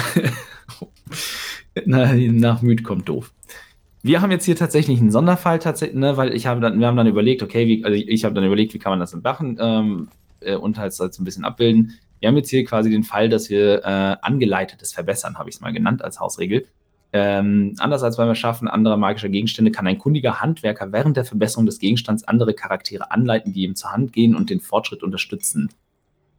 [1.86, 3.32] Na, nach Müd kommt doof.
[4.02, 6.96] Wir haben jetzt hier tatsächlich einen Sonderfall, tatsächlich, ne, weil ich habe dann, wir haben
[6.96, 9.22] dann überlegt, okay, wie, also ich, ich habe dann überlegt, wie kann man das denn
[9.22, 10.08] machen ähm,
[10.40, 11.98] äh, und halt, halt so ein bisschen abbilden.
[12.20, 15.60] Wir haben jetzt hier quasi den Fall, dass wir äh, angeleitetes Verbessern, habe ich es
[15.60, 16.66] mal genannt als Hausregel.
[17.12, 21.64] Ähm, anders als beim Erschaffen anderer magischer Gegenstände kann ein kundiger Handwerker während der Verbesserung
[21.64, 25.70] des Gegenstands andere Charaktere anleiten, die ihm zur Hand gehen und den Fortschritt unterstützen.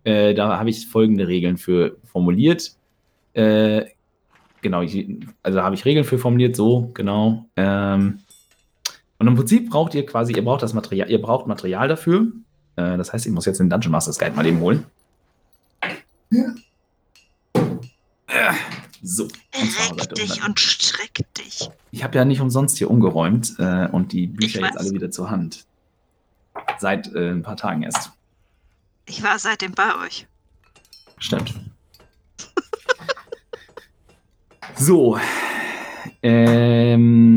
[0.03, 2.73] Äh, da habe ich folgende Regeln für formuliert.
[3.33, 3.85] Äh,
[4.61, 5.07] genau, ich,
[5.41, 7.45] also habe ich Regeln für formuliert, so, genau.
[7.55, 8.19] Ähm,
[9.17, 12.27] und im Prinzip braucht ihr quasi, ihr braucht das Material, ihr braucht Material dafür.
[12.75, 14.85] Äh, das heißt, ich muss jetzt den Dungeon Masters Guide mal eben holen.
[19.01, 19.27] So.
[19.53, 20.47] Reck dich 100.
[20.47, 21.69] und streck dich.
[21.91, 25.29] Ich habe ja nicht umsonst hier umgeräumt äh, und die Bücher jetzt alle wieder zur
[25.29, 25.65] Hand.
[26.77, 28.11] Seit äh, ein paar Tagen erst.
[29.05, 30.27] Ich war seitdem bei euch.
[31.17, 31.53] Stimmt.
[34.75, 35.17] so.
[36.21, 37.29] Ähm,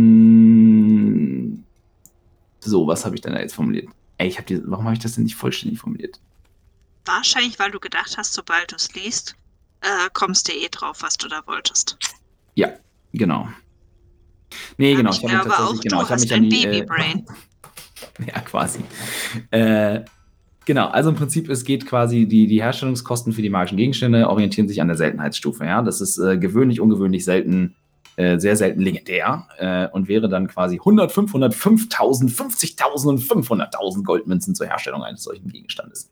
[2.60, 3.88] so, was habe ich denn da jetzt formuliert?
[4.18, 6.20] Ey, ich habe die, warum habe ich das denn nicht vollständig formuliert?
[7.04, 9.36] Wahrscheinlich, weil du gedacht hast, sobald du es liest,
[9.82, 11.98] äh, kommst du eh drauf, was du da wolltest.
[12.54, 12.72] Ja,
[13.12, 13.48] Genau.
[14.76, 15.10] Nee, genau.
[15.10, 16.70] Ich hab mich glaube auch, genau, du ich hab hast mich an ein die, äh,
[16.70, 17.26] Babybrain.
[18.26, 18.80] Ja, quasi.
[19.52, 20.00] Äh,
[20.66, 24.66] genau, also im Prinzip, es geht quasi, die, die Herstellungskosten für die magischen Gegenstände orientieren
[24.66, 25.64] sich an der Seltenheitsstufe.
[25.64, 25.82] Ja?
[25.82, 27.76] Das ist äh, gewöhnlich, ungewöhnlich, selten,
[28.16, 34.02] äh, sehr selten legendär äh, und wäre dann quasi 100, 500, 5000, 50.000 und 500.000
[34.02, 36.10] Goldmünzen zur Herstellung eines solchen Gegenstandes.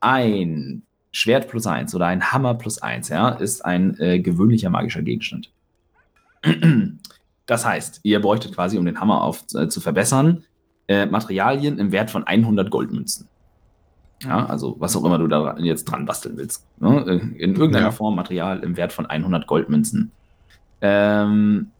[0.00, 5.02] Ein Schwert plus eins oder ein Hammer plus eins ja, ist ein äh, gewöhnlicher magischer
[5.02, 5.50] Gegenstand.
[7.46, 10.44] Das heißt, ihr bräuchtet quasi, um den Hammer auf, äh, zu verbessern,
[10.88, 13.28] äh, Materialien im Wert von 100 Goldmünzen.
[14.22, 16.64] Ja, also was auch immer du da jetzt dran basteln willst.
[16.78, 17.02] Ne?
[17.38, 17.90] In irgendeiner Ja.
[17.90, 20.12] Form Material im Wert von 100 Goldmünzen.
[20.80, 21.70] Ähm,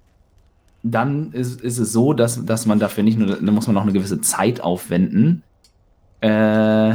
[0.83, 3.83] dann ist, ist es so, dass, dass man dafür nicht nur, da muss man noch
[3.83, 5.45] eine gewisse Zeit aufwenden.
[6.21, 6.95] Äh,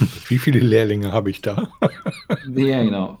[0.28, 1.68] Wie viele Lehrlinge habe ich da?
[2.54, 3.18] ja, genau.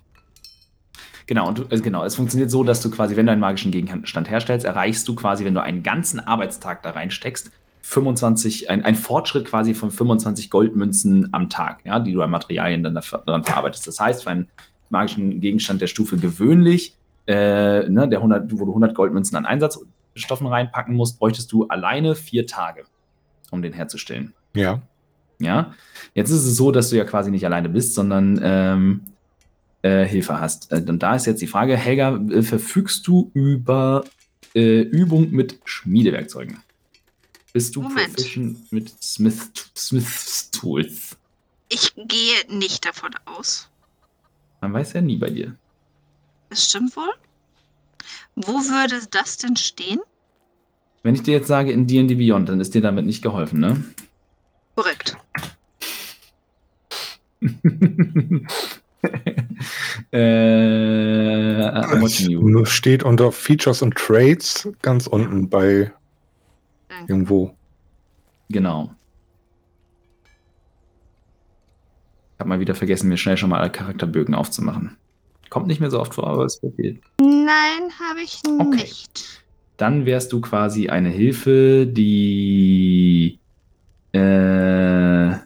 [1.26, 4.28] Genau, und also genau, es funktioniert so, dass du quasi, wenn du einen magischen Gegenstand
[4.28, 7.50] herstellst, erreichst du quasi, wenn du einen ganzen Arbeitstag da reinsteckst,
[7.82, 12.82] 25, ein, ein Fortschritt quasi von 25 Goldmünzen am Tag, ja, die du an Materialien
[12.82, 13.86] dann daran verarbeitest.
[13.86, 14.48] Das heißt, für einen
[14.90, 16.94] magischen Gegenstand der Stufe gewöhnlich,
[17.26, 22.14] äh, ne, der 100, wo du 100 Goldmünzen an Einsatzstoffen reinpacken musst, bräuchtest du alleine
[22.14, 22.84] vier Tage,
[23.50, 24.32] um den herzustellen.
[24.54, 24.80] Ja.
[25.42, 25.74] Ja,
[26.14, 29.00] jetzt ist es so, dass du ja quasi nicht alleine bist, sondern ähm,
[29.82, 30.70] äh, Hilfe hast.
[30.72, 34.04] Äh, Und da ist jetzt die Frage, Helga, äh, verfügst du über
[34.54, 36.58] äh, Übung mit Schmiedewerkzeugen?
[37.52, 38.14] Bist du Moment.
[38.14, 41.16] proficient mit Smith, Smith's Tools?
[41.68, 43.68] Ich gehe nicht davon aus.
[44.60, 45.54] Man weiß ja nie bei dir.
[46.50, 47.12] Das stimmt wohl.
[48.36, 50.00] Wo würde das denn stehen?
[51.02, 53.82] Wenn ich dir jetzt sage in D&D Beyond, dann ist dir damit nicht geholfen, ne?
[54.74, 55.16] Korrekt.
[60.12, 62.28] äh.
[62.28, 65.92] Nur steht unter Features und Trades ganz unten bei
[66.88, 67.12] Danke.
[67.12, 67.54] irgendwo.
[68.48, 68.94] Genau.
[72.34, 74.96] Ich habe mal wieder vergessen, mir schnell schon mal alle Charakterbögen aufzumachen.
[75.48, 77.00] Kommt nicht mehr so oft vor, aber es wird geht.
[77.20, 78.76] Nein, habe ich Okay.
[78.76, 79.42] nicht.
[79.76, 83.38] Dann wärst du quasi eine Hilfe, die
[84.12, 85.36] äh,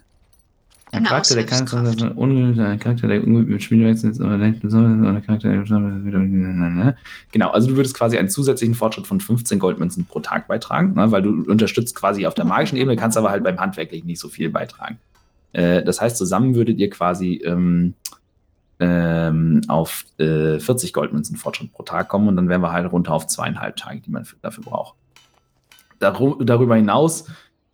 [0.92, 6.96] ein Charakter, der un, ein Charakter, der mit Spielwechsel ist oder oder Charakter, der
[7.32, 11.10] genau, also du würdest quasi einen zusätzlichen Fortschritt von 15 Goldmünzen pro Tag beitragen, ne,
[11.10, 14.28] weil du unterstützt quasi auf der magischen Ebene, kannst aber halt beim handwerklichen nicht so
[14.28, 14.98] viel beitragen.
[15.52, 17.94] Äh, das heißt, zusammen würdet ihr quasi ähm,
[18.78, 23.12] ähm, auf äh, 40 Goldmünzen Fortschritt pro Tag kommen und dann wären wir halt runter
[23.12, 24.94] auf zweieinhalb Tage, die man für, dafür braucht.
[25.98, 27.26] Daru darüber hinaus,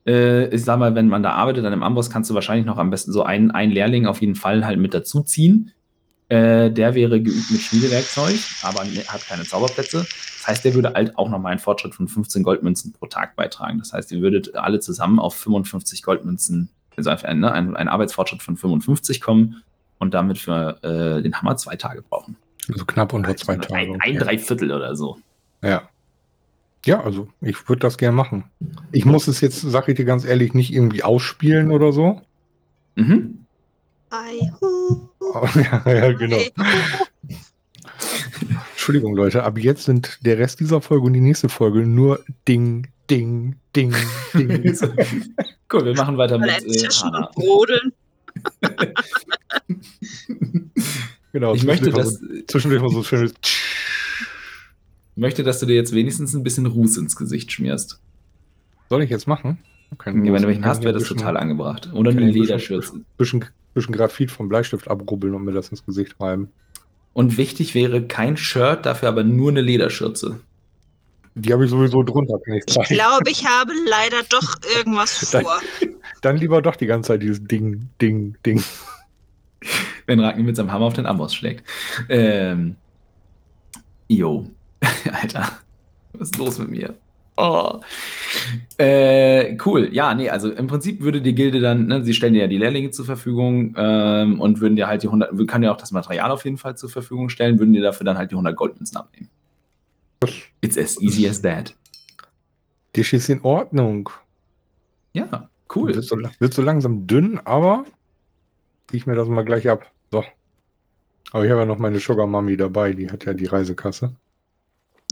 [0.06, 2.78] äh, ich sag mal, wenn man da arbeitet an einem Amboss, kannst du wahrscheinlich noch
[2.78, 5.72] am besten so einen, einen Lehrling auf jeden Fall halt mit dazu ziehen.
[6.28, 9.98] Äh, der wäre geübt mit Schmiedewerkzeug, aber ne- hat keine Zauberplätze.
[9.98, 13.78] Das heißt, der würde halt auch nochmal einen Fortschritt von 15 Goldmünzen pro Tag beitragen.
[13.78, 18.42] Das heißt, ihr würdet alle zusammen auf 55 Goldmünzen, also ein, ne, ein, ein Arbeitsfortschritt
[18.42, 19.62] von 55 kommen
[19.98, 22.36] und damit für äh, den Hammer zwei Tage brauchen.
[22.72, 23.74] Also knapp unter zwei Tage.
[23.74, 24.18] Ein, ein okay.
[24.18, 25.18] Dreiviertel oder so.
[25.62, 25.88] Ja.
[26.84, 28.44] Ja, also ich würde das gerne machen.
[28.90, 32.20] Ich muss es jetzt, sag ich dir ganz ehrlich, nicht irgendwie ausspielen oder so.
[32.96, 33.46] Mhm.
[34.10, 36.38] Aber, ja, ja, genau.
[38.72, 42.88] Entschuldigung, Leute, ab jetzt sind der Rest dieser Folge und die nächste Folge nur Ding,
[43.08, 43.94] Ding, Ding,
[44.34, 44.62] Ding.
[45.72, 47.92] cool, wir machen weiter mit äh, und Brodeln.
[51.32, 51.54] genau.
[51.54, 52.18] Ich möchte, so,
[52.48, 53.34] zwischendurch mal so schönes.
[55.22, 58.00] ich möchte, dass du dir jetzt wenigstens ein bisschen Ruß ins Gesicht schmierst.
[58.88, 59.58] Soll ich jetzt machen?
[59.92, 61.88] Okay, Wenn du welchen hast, wäre das bisschen- total angebracht.
[61.92, 63.00] Oder eine ich ein bisschen- Lederschürze.
[63.16, 66.48] Bisschen, bisschen Graphit vom Bleistift abrubbeln und mir das ins Gesicht reiben.
[67.12, 70.40] Und wichtig wäre kein Shirt, dafür aber nur eine Lederschürze.
[71.36, 75.60] Die habe ich sowieso drunter, kann ich glaube, ich habe leider doch irgendwas Dann- vor.
[76.20, 78.60] Dann lieber doch die ganze Zeit dieses Ding, Ding, Ding.
[80.06, 81.62] Wenn Ragnar mit seinem Hammer auf den Amboss schlägt.
[82.08, 82.74] Ähm.
[84.08, 84.50] Jo.
[85.12, 85.58] Alter.
[86.12, 86.94] Was ist los mit mir?
[87.36, 87.80] Oh.
[88.76, 89.88] Äh, cool.
[89.92, 92.58] Ja, nee, also im Prinzip würde die Gilde dann, ne, sie stellen dir ja die
[92.58, 95.92] Lehrlinge zur Verfügung ähm, und würden dir halt die 100, wir können dir auch das
[95.92, 98.98] Material auf jeden Fall zur Verfügung stellen, würden dir dafür dann halt die 100 Goldmünzen
[98.98, 99.30] abnehmen.
[100.60, 101.74] It's as easy as that.
[102.92, 104.10] Das ist in Ordnung.
[105.14, 105.94] Ja, cool.
[105.94, 107.84] Wird so, wird so langsam dünn, aber
[108.92, 109.90] ich mir das mal gleich ab.
[110.10, 110.22] So.
[111.32, 114.14] Aber ich habe ja noch meine Sugar Mami dabei, die hat ja die Reisekasse.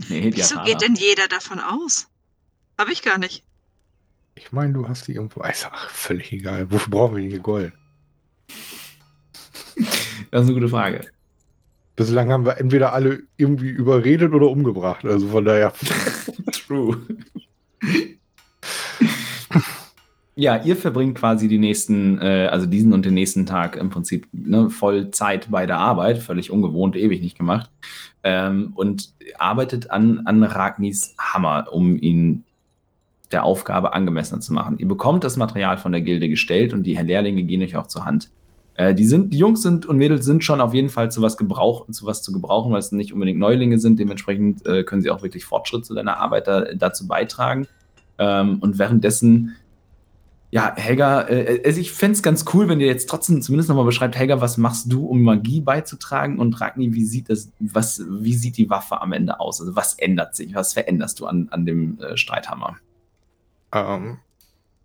[0.09, 2.07] Nee, die Wieso geht denn jeder davon aus?
[2.77, 3.43] Habe ich gar nicht.
[4.35, 5.43] Ich meine, du hast die irgendwo.
[5.49, 6.71] Ist ach, völlig egal.
[6.71, 7.73] Wofür brauchen wir denn hier Gold?
[10.31, 11.01] Das ist eine gute Frage.
[11.95, 15.05] bislang haben wir entweder alle irgendwie überredet oder umgebracht.
[15.05, 15.73] Also von daher.
[16.51, 17.01] True.
[20.35, 24.27] Ja, ihr verbringt quasi die nächsten, äh, also diesen und den nächsten Tag im Prinzip
[24.31, 27.69] ne, voll Zeit bei der Arbeit, völlig ungewohnt, ewig nicht gemacht.
[28.23, 32.43] Ähm, und arbeitet an, an Ragnis Hammer, um ihn
[33.31, 34.77] der Aufgabe angemessener zu machen.
[34.77, 38.05] Ihr bekommt das Material von der Gilde gestellt und die Lehrlinge gehen euch auch zur
[38.05, 38.29] Hand.
[38.75, 41.37] Äh, die, sind, die Jungs sind und Mädels sind schon auf jeden Fall zu was
[41.37, 43.99] gebrauchen, zu was zu gebrauchen, weil es nicht unbedingt Neulinge sind.
[43.99, 47.67] Dementsprechend äh, können sie auch wirklich Fortschritt zu deiner Arbeit da, dazu beitragen.
[48.17, 49.55] Ähm, und währenddessen
[50.51, 53.85] ja, Helga, äh, also ich fände es ganz cool, wenn ihr jetzt trotzdem zumindest nochmal
[53.85, 56.39] beschreibt, Helga, was machst du, um Magie beizutragen?
[56.39, 59.61] Und Ragni, wie sieht das, was, wie sieht die Waffe am Ende aus?
[59.61, 60.53] Also was ändert sich?
[60.53, 62.75] Was veränderst du an, an dem äh, Streithammer?
[63.71, 64.19] Ähm,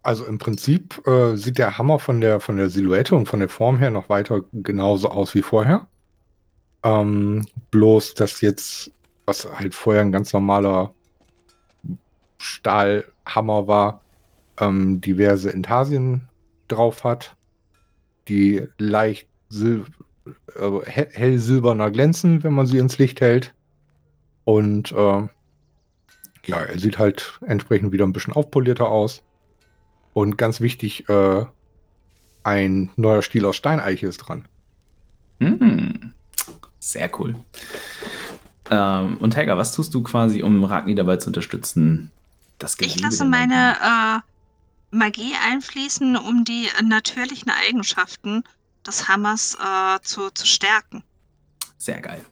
[0.04, 3.48] also im Prinzip äh, sieht der Hammer von der, von der Silhouette und von der
[3.48, 5.88] Form her noch weiter genauso aus wie vorher.
[6.84, 8.92] Ähm, bloß, dass jetzt,
[9.24, 10.94] was halt vorher ein ganz normaler
[12.38, 14.00] Stahlhammer war,
[14.58, 16.28] ähm, diverse Intarsien
[16.68, 17.36] drauf hat,
[18.28, 19.86] die leicht sil
[20.56, 23.54] äh, hell silberner glänzen, wenn man sie ins Licht hält.
[24.44, 25.28] Und äh,
[26.46, 29.22] ja, er sieht halt entsprechend wieder ein bisschen aufpolierter aus.
[30.12, 31.44] Und ganz wichtig, äh,
[32.42, 34.46] ein neuer Stiel aus Steineiche ist dran.
[35.40, 36.12] Mm,
[36.78, 37.34] sehr cool.
[38.70, 42.10] Ähm, und Helga, was tust du quasi, um Ragni dabei zu unterstützen?
[42.58, 44.20] Das ich lasse meine äh,
[44.90, 48.44] Magie einfließen, um die natürlichen Eigenschaften
[48.86, 51.02] des Hammers äh, zu, zu stärken.
[51.76, 52.24] Sehr geil.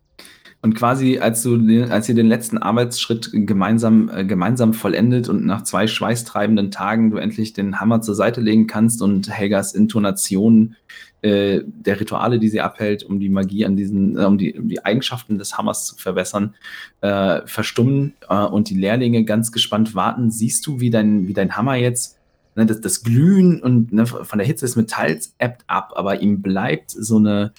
[0.63, 1.59] Und quasi, als du,
[1.91, 7.19] als ihr den letzten Arbeitsschritt gemeinsam, äh, gemeinsam vollendet und nach zwei schweißtreibenden Tagen du
[7.19, 10.77] endlich den Hammer zur Seite legen kannst und Helgas Intonation
[11.21, 14.69] äh, der Rituale, die sie abhält, um die Magie an diesen, äh, um, die, um
[14.69, 16.55] die Eigenschaften des Hammers zu verbessern,
[17.03, 21.59] äh, verstummen äh, und die Lehrlinge ganz gespannt warten, siehst du, wie dein, wie dein
[21.59, 22.19] Hammer jetzt
[22.55, 26.43] ne, das, das Glühen und ne, von der Hitze des Metalls ebbt ab, aber ihm
[26.43, 27.53] bleibt so eine,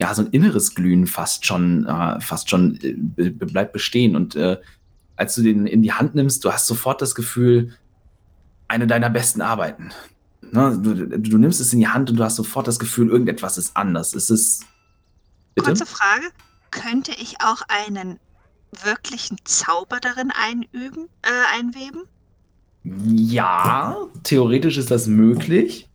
[0.00, 2.78] ja, so ein inneres Glühen fast schon, äh, fast schon
[3.16, 4.16] äh, bleibt bestehen.
[4.16, 4.58] Und äh,
[5.16, 7.76] als du den in die Hand nimmst, du hast sofort das Gefühl,
[8.68, 9.92] eine deiner besten Arbeiten.
[10.50, 13.58] Ne, du, du, nimmst es in die Hand und du hast sofort das Gefühl, irgendetwas
[13.58, 14.14] ist anders.
[14.14, 14.60] Ist es.
[15.54, 15.68] Bitte?
[15.68, 16.26] Kurze Frage.
[16.70, 18.18] Könnte ich auch einen
[18.82, 22.04] wirklichen Zauber darin einüben, äh, einweben?
[22.84, 25.88] Ja, theoretisch ist das möglich.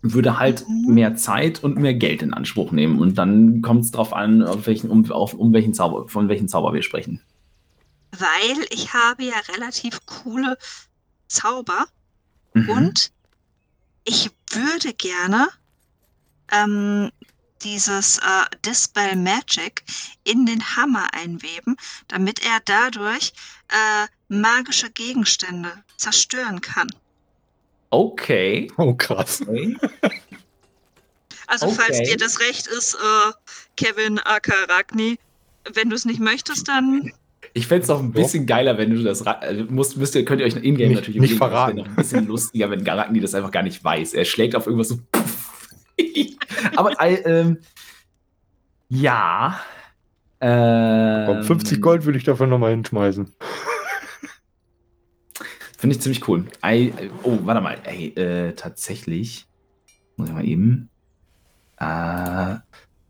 [0.00, 0.94] Würde halt mhm.
[0.94, 2.98] mehr Zeit und mehr Geld in Anspruch nehmen.
[2.98, 6.48] Und dann kommt es darauf an, auf welchen, um, auf, um welchen Zauber, von welchem
[6.48, 7.20] Zauber wir sprechen.
[8.12, 10.56] Weil ich habe ja relativ coole
[11.26, 11.86] Zauber
[12.54, 12.70] mhm.
[12.70, 13.12] und
[14.04, 15.48] ich würde gerne
[16.50, 17.10] ähm,
[17.62, 19.82] dieses äh, Dispel Magic
[20.24, 21.76] in den Hammer einweben,
[22.08, 23.32] damit er dadurch
[23.68, 26.88] äh, magische Gegenstände zerstören kann.
[27.90, 28.70] Okay.
[28.76, 29.42] Oh, krass.
[29.42, 29.76] Okay.
[31.46, 31.76] Also, okay.
[31.78, 33.32] falls dir das recht ist, äh,
[33.76, 35.18] Kevin aka Ragni,
[35.72, 37.10] wenn du es nicht möchtest, dann.
[37.54, 40.40] Ich fände es auch ein bisschen geiler, wenn du das also musst, müsst ihr, könnt
[40.40, 41.78] ihr euch in-game natürlich nicht verraten.
[41.78, 44.12] Noch ein bisschen lustiger, wenn Ragni das einfach gar nicht weiß.
[44.12, 44.98] Er schlägt auf irgendwas so.
[46.76, 47.58] Aber ähm,
[48.88, 49.60] ja.
[50.40, 53.32] Ähm, 50 Gold würde ich dafür nochmal hinschmeißen.
[55.78, 56.46] Finde ich ziemlich cool.
[56.64, 57.78] I, oh, warte mal.
[57.84, 59.46] Ey, äh, tatsächlich.
[60.16, 60.90] Muss ich mal eben.
[61.78, 62.56] Äh,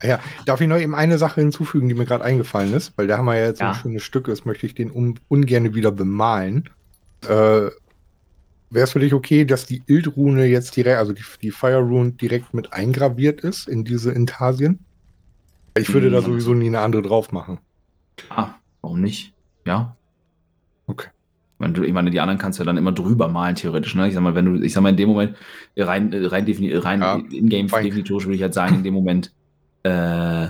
[0.03, 3.19] ja, darf ich noch eben eine Sache hinzufügen, die mir gerade eingefallen ist, weil der
[3.19, 3.71] Hammer ja jetzt ja.
[3.71, 6.69] ein schönes Stück ist, möchte ich den um, ungern wieder bemalen.
[7.27, 7.71] Äh,
[8.71, 12.53] Wäre es für dich okay, dass die Ild-Rune jetzt direkt, also die, die Fire-Rune direkt
[12.53, 14.81] mit eingraviert ist in diese Intarsien?
[15.77, 16.13] Ich würde hm.
[16.13, 17.59] da sowieso nie eine andere drauf machen.
[18.29, 18.51] Ah,
[18.83, 19.33] warum nicht?
[19.65, 19.97] Ja.
[20.87, 21.09] Okay.
[21.61, 23.95] Ich meine, die anderen kannst du ja dann immer drüber malen, theoretisch.
[23.97, 24.07] Ne?
[24.07, 25.37] Ich sag mal, wenn du, ich sag mal, in dem Moment,
[25.77, 29.33] rein, rein, rein ja, in-game-definitorisch würde ich halt sagen, in dem Moment,
[29.83, 30.49] äh,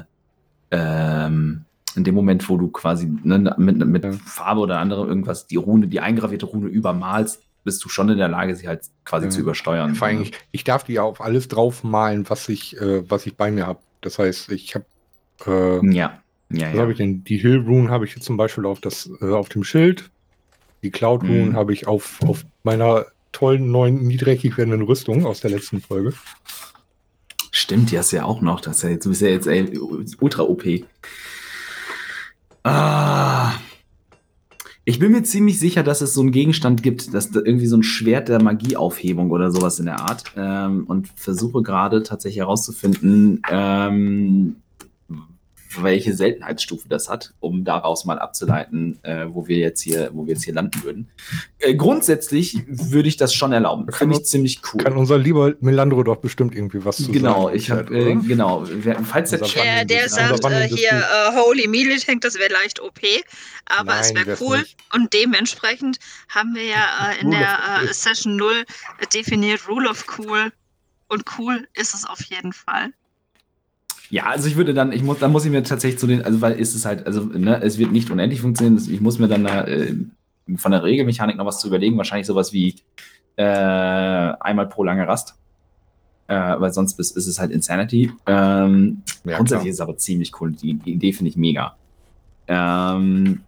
[0.70, 1.64] ähm,
[1.96, 4.12] in dem Moment, wo du quasi ne, mit, mit ja.
[4.12, 8.28] Farbe oder andere irgendwas die Rune, die eingravierte Rune übermalst, bist du schon in der
[8.28, 9.30] Lage, sie halt quasi ja.
[9.30, 9.94] zu übersteuern.
[9.94, 13.36] Vor allem, ich, ich darf die ja auf alles draufmalen, was ich, äh, was ich
[13.36, 13.80] bei mir habe.
[14.00, 14.86] Das heißt, ich habe
[15.46, 16.22] äh, ja.
[16.50, 16.80] Ja, was ja.
[16.80, 17.24] habe ich denn?
[17.24, 20.10] Die Hill Rune habe ich jetzt zum Beispiel auf, das, äh, auf dem Schild.
[20.82, 21.56] Die Cloud Rune mhm.
[21.56, 26.14] habe ich auf, auf meiner tollen neuen niedrig werdenden Rüstung aus der letzten Folge.
[27.50, 28.62] Stimmt, die hast du ja auch noch.
[28.62, 29.78] Das ist ja jetzt, du bist ja jetzt ey,
[30.20, 30.64] ultra OP.
[32.62, 33.52] Ah.
[34.88, 37.76] Ich bin mir ziemlich sicher, dass es so einen Gegenstand gibt, dass da irgendwie so
[37.76, 40.24] ein Schwert der Magieaufhebung oder sowas in der Art.
[40.34, 44.56] Ähm, und versuche gerade tatsächlich herauszufinden, ähm,
[45.76, 50.34] welche Seltenheitsstufe das hat, um daraus mal abzuleiten, äh, wo wir jetzt hier, wo wir
[50.34, 51.10] jetzt hier landen würden.
[51.58, 53.86] Äh, grundsätzlich würde ich das schon erlauben.
[53.86, 54.82] Kann Finde ich ziemlich cool.
[54.82, 57.56] Kann unser lieber Melandro doch bestimmt irgendwie was zu Genau, sagen.
[57.56, 58.64] ich habe, Chat, äh, genau,
[59.04, 63.00] falls der Der, der sagt äh, hier, äh, Holy Melee Tank, das wäre leicht OP,
[63.66, 64.58] aber es Nein, wäre wär's cool.
[64.58, 64.76] nicht.
[64.94, 67.92] Und dementsprechend haben wir ja äh, in Rule der äh.
[67.92, 68.64] Session 0
[68.98, 70.52] äh, definiert Rule of Cool.
[71.08, 72.92] Und cool ist es auf jeden Fall.
[74.10, 76.40] Ja, also ich würde dann, ich muss, dann muss ich mir tatsächlich zu den, also
[76.40, 78.82] weil ist es halt, also ne, es wird nicht unendlich funktionieren.
[78.90, 79.94] Ich muss mir dann da, äh,
[80.56, 81.96] von der Regelmechanik noch was zu überlegen.
[81.98, 82.76] Wahrscheinlich sowas wie
[83.36, 85.34] äh, einmal pro lange Rast.
[86.26, 88.12] Äh, weil sonst ist, ist es halt Insanity.
[88.26, 90.52] Ähm, Ja, grundsätzlich ist es aber ziemlich cool.
[90.52, 91.76] Die, die Idee finde ich mega.
[92.46, 93.40] Ähm,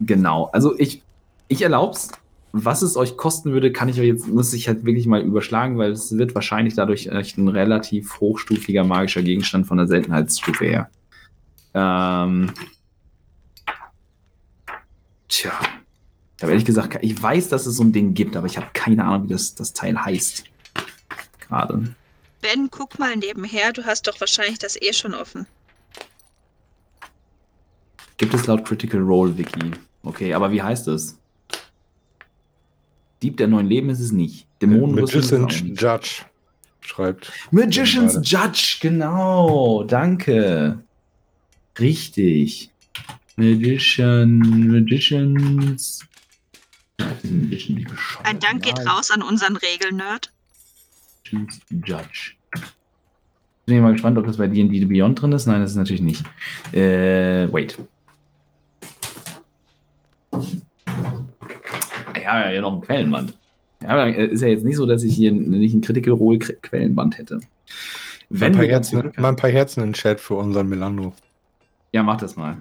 [0.00, 0.50] genau.
[0.52, 1.02] Also ich,
[1.48, 2.10] ich erlaub's.
[2.52, 5.78] Was es euch kosten würde, kann ich euch jetzt, muss ich halt wirklich mal überschlagen,
[5.78, 10.90] weil es wird wahrscheinlich dadurch echt ein relativ hochstufiger magischer Gegenstand von der Seltenheitsstufe her.
[11.74, 12.52] Ähm,
[15.28, 15.52] tja.
[16.36, 18.68] Ich habe ehrlich gesagt, ich weiß, dass es so ein Ding gibt, aber ich habe
[18.72, 20.44] keine Ahnung, wie das, das Teil heißt.
[21.38, 21.94] Gerade.
[22.40, 25.46] Ben, guck mal nebenher, du hast doch wahrscheinlich das eh schon offen.
[28.16, 29.72] Gibt es laut Critical Role Wiki.
[30.02, 31.19] Okay, aber wie heißt es?
[33.22, 34.46] Dieb der neuen Leben ist es nicht.
[34.60, 35.62] Es Magician's.
[35.76, 36.22] Judge
[36.80, 37.32] schreibt.
[37.50, 38.18] Magician's.
[38.22, 39.84] Judge, genau.
[39.84, 40.82] Danke.
[41.78, 42.70] Richtig.
[43.36, 46.04] Magician, Magicians.
[48.24, 50.32] Ein Dank geht raus an unseren Regel-Nerd.
[51.32, 52.34] Magician's Judge.
[53.66, 55.46] Bin ich mal gespannt, ob das bei D&D Beyond drin ist.
[55.46, 56.24] Nein, das ist natürlich nicht.
[56.72, 57.78] Äh, wait.
[62.30, 63.34] Ja, ja, ja, noch ein Quellenband.
[63.82, 67.18] Ja, äh, ist ja jetzt nicht so, dass ich hier nicht ein Critical Role Quellenband
[67.18, 67.40] hätte.
[68.28, 71.12] Mal ein, Herzen, mal ein paar Herzen in den Chat für unseren Melandro.
[71.92, 72.56] Ja, mach das mal.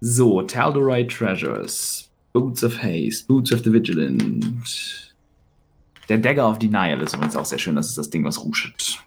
[0.00, 2.10] So, Tal'Dorei Treasures.
[2.34, 5.14] Boots of Haste, Boots of the Vigilant.
[6.10, 7.76] Der Dagger of Denial ist übrigens auch sehr schön.
[7.76, 8.98] Das ist das Ding, was ruschet.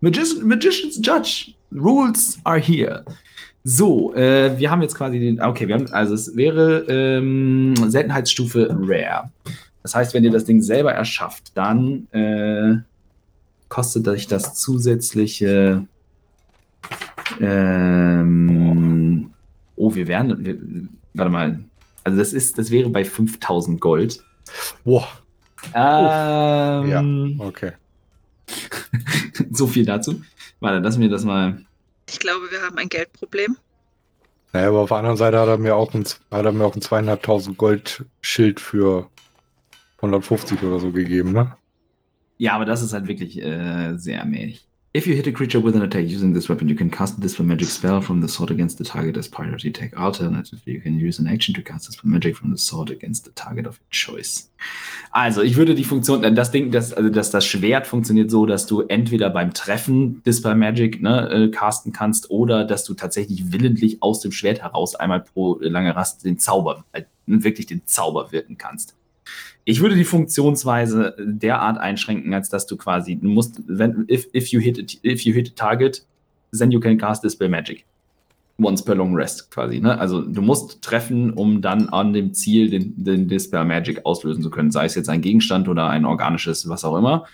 [0.00, 1.54] Magic Magician's Judge.
[1.72, 3.04] Rules are here.
[3.66, 5.40] So, äh, wir haben jetzt quasi den.
[5.40, 9.30] Okay, wir haben, also es wäre ähm, Seltenheitsstufe Rare.
[9.82, 12.76] Das heißt, wenn ihr das Ding selber erschafft, dann äh,
[13.70, 15.86] kostet euch das zusätzliche.
[17.40, 19.30] Ähm,
[19.76, 20.44] oh, wir wären.
[20.44, 20.58] Wir,
[21.14, 21.58] warte mal.
[22.04, 24.22] Also, das ist, das wäre bei 5000 Gold.
[24.84, 25.08] Boah,
[25.74, 27.72] Ähm, okay.
[29.50, 30.20] so viel dazu.
[30.60, 31.58] Warte, lass mir das mal.
[32.14, 33.56] Ich glaube, wir haben ein Geldproblem.
[34.52, 36.76] Naja, aber auf der anderen Seite hat er mir auch ein, hat er mir auch
[36.76, 39.10] ein zweieinhalbtausend Gold Schild für
[39.96, 41.56] 150 oder so gegeben, ne?
[42.38, 44.64] Ja, aber das ist halt wirklich äh, sehr mäßig.
[44.96, 47.20] If you hit a creature with an attack using this weapon, you can cast a
[47.20, 49.92] Dispel Magic spell from the sword against the target as priority attack.
[49.96, 53.32] Alternatively, you can use an action to cast Dispel Magic from the sword against the
[53.32, 54.48] target of your choice.
[55.10, 58.66] Also, ich würde die Funktion, das Ding, das, also das, das Schwert funktioniert so, dass
[58.66, 64.00] du entweder beim Treffen Dispel Magic ne, äh, casten kannst oder dass du tatsächlich willentlich
[64.00, 68.58] aus dem Schwert heraus einmal pro lange Rast den Zauber, äh, wirklich den Zauber wirken
[68.58, 68.94] kannst.
[69.64, 74.48] Ich würde die Funktionsweise derart einschränken, als dass du quasi, du musst, wenn, if, if
[74.48, 76.04] you hit a, if you hit a target,
[76.56, 77.84] then you can cast Dispel Magic.
[78.62, 79.80] Once per long rest quasi.
[79.80, 79.98] Ne?
[79.98, 84.50] Also du musst treffen, um dann an dem Ziel den, den Dispel Magic auslösen zu
[84.50, 84.70] können.
[84.70, 87.24] Sei es jetzt ein Gegenstand oder ein organisches, was auch immer.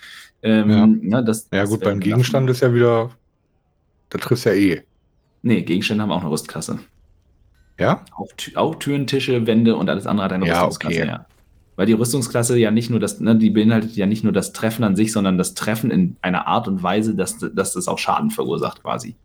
[0.41, 0.87] Ähm, Ja.
[0.87, 3.11] ne, das, Ja das gut, wäre beim Gegenstand ist ja wieder,
[4.09, 4.81] da triffst ja eh.
[5.43, 6.79] Nee, Gegenstände haben auch eine Rüstklasse.
[7.79, 8.03] Ja?
[8.15, 11.01] Auch, auch Türen, Tische, Wände und alles andere hat eine Ja, Rüstungsklasse.
[11.01, 11.07] okay.
[11.07, 11.25] Ja.
[11.81, 14.83] Weil die Rüstungsklasse ja nicht nur das, ne, die beinhaltet ja nicht nur das Treffen
[14.83, 18.29] an sich, sondern das Treffen in einer Art und Weise, dass, dass das auch Schaden
[18.29, 19.15] verursacht quasi.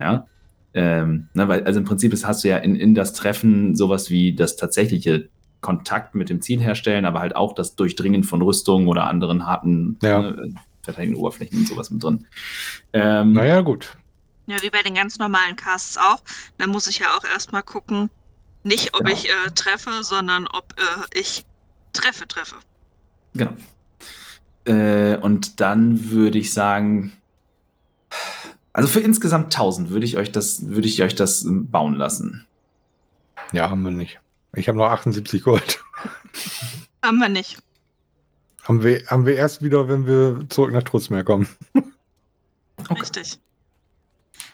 [0.00, 0.26] Ja.
[0.72, 4.08] Ähm, ne, weil, also im Prinzip ist, hast du ja in, in das Treffen sowas
[4.08, 5.28] wie das tatsächliche
[5.60, 9.98] Kontakt mit dem Ziel herstellen, aber halt auch das Durchdringen von Rüstungen oder anderen harten
[10.00, 10.22] Ja.
[10.22, 12.26] ne, verteidigenden Oberflächen und sowas mit drin.
[12.94, 13.94] Ähm, Naja, gut.
[14.46, 16.22] Ja, wie bei den ganz normalen Casts auch.
[16.56, 18.08] Da muss ich ja auch erstmal gucken,
[18.64, 19.12] nicht ob Genau.
[19.12, 21.44] ich äh, treffe, sondern ob äh, ich
[21.92, 22.56] treffe, treffe.
[23.34, 23.52] Genau.
[24.64, 27.12] Äh, und dann würde ich sagen,
[28.72, 32.46] also für insgesamt 1000 würde ich euch das, würde ich euch das ähm, bauen lassen.
[33.52, 34.20] Ja, haben wir nicht.
[34.54, 35.82] Ich habe noch 78 Gold.
[37.02, 37.58] Haben wir nicht.
[38.62, 41.48] Haben wir, haben wir erst wieder, wenn wir zurück nach Trutzmeer kommen.
[42.76, 43.00] Okay.
[43.00, 43.38] Richtig.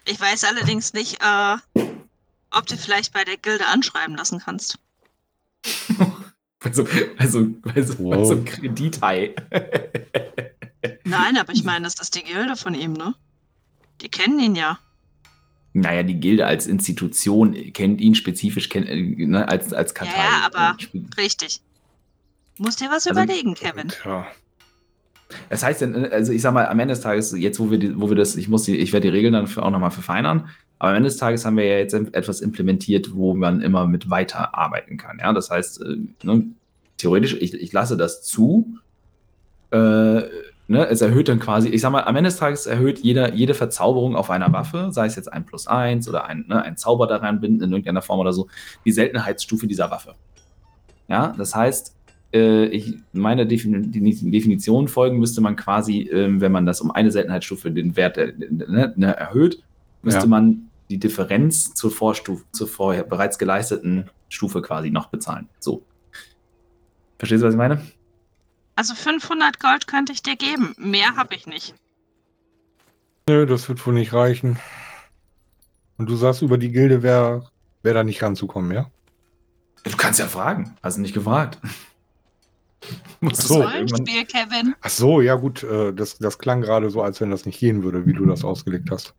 [0.05, 1.57] Ich weiß allerdings nicht, äh,
[2.51, 4.79] ob du vielleicht bei der Gilde anschreiben lassen kannst.
[6.67, 6.87] Also,
[7.19, 8.15] also, also, Wow.
[8.15, 9.35] also Kredithai.
[11.05, 13.15] Nein, aber ich meine, das ist die Gilde von ihm, ne?
[14.01, 14.79] Die kennen ihn ja.
[15.73, 20.15] Naja, die Gilde als Institution kennt ihn spezifisch kennt, ne, als, als Kartei.
[20.17, 20.77] Ja, aber
[21.19, 21.61] richtig.
[22.59, 23.93] Musst dir was Also- überlegen, Kevin.
[24.05, 24.27] Ja.
[25.51, 28.09] Das heißt, also ich sag mal, am Ende des Tages, jetzt wo wir, die, wo
[28.09, 30.49] wir das, ich muss die, ich werde die Regeln dann für, auch nochmal verfeinern,
[30.79, 34.11] aber am Ende des Tages haben wir ja jetzt etwas implementiert, wo man immer mit
[34.11, 35.19] weiterarbeiten kann.
[35.21, 36.45] Ja, das heißt, äh, ne,
[36.99, 38.75] theoretisch, ich, ich lasse das zu.
[39.71, 39.77] Äh,
[40.69, 43.55] ne, es erhöht dann quasi, ich sag mal, am Ende des Tages erhöht jeder, jede
[43.55, 47.07] Verzauberung auf einer Waffe, sei es jetzt ein plus eins oder ein, ne, ein Zauber
[47.07, 48.49] daran binden in irgendeiner Form oder so,
[48.85, 50.15] die Seltenheitsstufe dieser Waffe.
[51.09, 51.95] Ja, das heißt,
[52.35, 57.71] äh, ich, meiner Definition folgen müsste man quasi, ähm, wenn man das um eine Seltenheitsstufe
[57.71, 59.63] den Wert ne, ne, erhöht,
[60.03, 60.27] müsste Ja.
[60.27, 65.49] man die Differenz zur Vorstufe, zur vorher bereits geleisteten Stufe quasi noch bezahlen.
[65.59, 65.83] So.
[67.19, 67.85] Verstehst du, was ich meine?
[68.77, 70.75] Also 500 Gold könnte ich dir geben.
[70.77, 71.75] Mehr habe ich nicht.
[73.29, 74.59] Nö, das wird wohl nicht reichen.
[75.97, 77.51] Und du sagst, über die Gilde wäre
[77.83, 78.91] wär da nicht ranzukommen, ja?
[79.85, 80.77] Du kannst ja fragen.
[80.83, 81.59] Hast du nicht gefragt.
[83.25, 83.63] Ach so.
[83.63, 84.75] Rollenspiel, Kevin.
[84.81, 87.83] Ach so, ja gut, äh, das, das klang gerade so, als wenn das nicht gehen
[87.83, 89.15] würde, wie du das ausgelegt hast.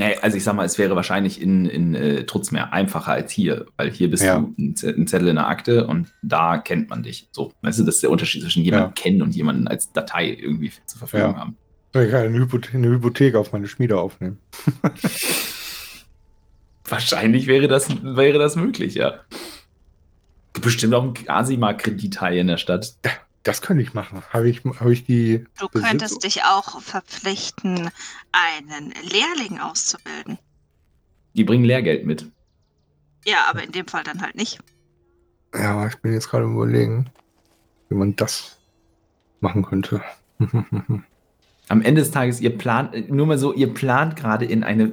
[0.00, 3.66] Ja, also ich sag mal, es wäre wahrscheinlich in, in äh, Trutzmeer einfacher als hier,
[3.76, 4.38] weil hier bist Ja.
[4.38, 7.28] du ein, Zettel in der Akte und da kennt man dich.
[7.32, 8.92] So, weißt du, das ist der Unterschied zwischen jemanden Ja.
[9.02, 11.40] kennen und jemanden als Datei irgendwie zur Verfügung Ja.
[11.40, 11.56] haben.
[11.94, 14.38] Ich kann eine, Hypothe eine Hypothek auf meine Schmiede aufnehmen.
[16.84, 19.20] Wahrscheinlich wäre das, wäre das möglich, ja.
[20.62, 22.94] Bestimmt auch ein Asima-Kredithai in der Stadt.
[23.48, 24.22] Das könnte ich machen.
[24.30, 25.44] Habe ich, hab ich die.
[25.58, 27.90] Du Besitz- könntest dich auch verpflichten,
[28.32, 30.38] einen Lehrling auszubilden.
[31.34, 32.30] Die bringen Lehrgeld mit.
[33.24, 34.58] Ja, aber in dem Fall dann halt nicht.
[35.54, 37.10] Ja, ich bin jetzt gerade überlegen,
[37.88, 38.58] wie man das
[39.40, 40.02] machen könnte.
[41.68, 44.92] Am Ende des Tages, ihr plant, nur mal so, ihr plant gerade in eine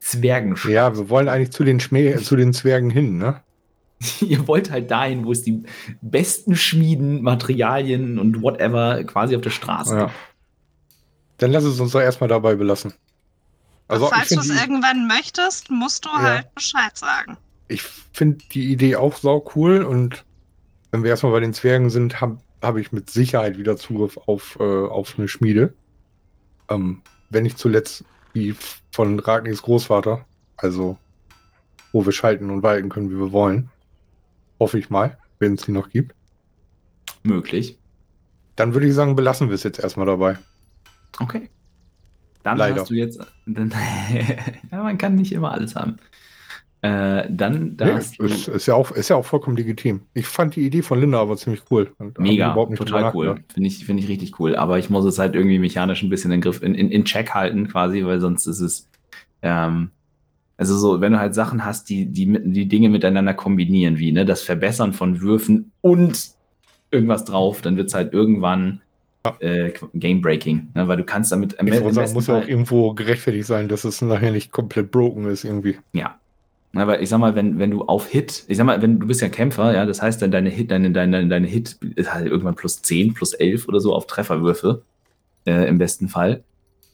[0.00, 0.72] Zwergenstadt.
[0.72, 3.42] ja, wir wollen eigentlich zu den, Schmäh zu den Zwergen hin, ne?
[4.20, 5.62] Ihr wollt halt dahin, wo es die
[6.00, 10.04] besten Schmieden, Materialien und whatever quasi auf der Straße Ja.
[10.06, 10.16] gibt.
[11.38, 12.92] Dann lass es uns doch erstmal dabei belassen.
[13.88, 16.22] Also Falls du finde es irgendwann möchtest, musst du Ja.
[16.22, 17.36] halt Bescheid sagen.
[17.68, 20.24] ich find die Idee auch sau cool und
[20.90, 24.56] wenn wir erstmal bei den Zwergen sind, habe hab ich mit Sicherheit wieder Zugriff auf,
[24.60, 25.72] äh, auf eine Schmiede.
[26.68, 28.54] Ähm, wenn nicht zuletzt die
[28.92, 30.24] von Ragnis Großvater,
[30.56, 30.98] also
[31.92, 33.70] wo wir schalten und walten können, wie wir wollen.
[34.60, 36.14] Hoffe ich mal, wenn es die noch gibt.
[37.22, 37.78] Möglich.
[38.56, 40.38] Dann würde ich sagen, belassen wir es jetzt erstmal dabei.
[41.18, 41.48] Okay.
[42.42, 42.82] Dann Leider.
[42.82, 43.20] hast du jetzt.
[43.46, 43.72] Dann,
[44.70, 45.96] ja, man kann nicht immer alles haben.
[46.82, 48.24] Äh, dann Nee, darfst du.
[48.24, 50.02] ist, ist, ja auch, ist ja auch vollkommen legitim.
[50.14, 51.92] Ich fand die Idee von Linda aber ziemlich cool.
[52.18, 53.44] Mega, total cool.
[53.52, 54.56] Finde ich, finde ich richtig cool.
[54.56, 57.30] Aber ich muss es halt irgendwie mechanisch ein bisschen in, Griff, in, in, in Check
[57.34, 58.88] halten, quasi, weil sonst ist es.
[59.42, 59.90] Ähm,
[60.60, 64.26] also so, wenn du halt Sachen hast, die, die, die Dinge miteinander kombinieren, wie ne,
[64.26, 66.32] das Verbessern von Würfen und
[66.90, 68.82] irgendwas drauf, dann wird es halt irgendwann
[69.38, 70.68] äh, Game Breaking.
[70.74, 73.84] Ne, weil du kannst damit am sagen, besten muss ja auch irgendwo gerechtfertigt sein, dass
[73.84, 75.78] es nachher nicht komplett broken ist irgendwie.
[75.94, 76.20] Ja.
[76.74, 79.22] Aber ich sag mal, wenn, wenn du auf Hit, ich sag mal, wenn du bist
[79.22, 82.54] ja Kämpfer, ja, das heißt dann deine Hit, deine, deine, deine Hit ist halt irgendwann
[82.54, 84.82] plus 10, plus 11 oder so auf Trefferwürfe,
[85.46, 86.44] äh, im besten Fall.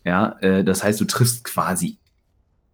[0.04, 1.98] Ja, äh, das heißt, du triffst quasi,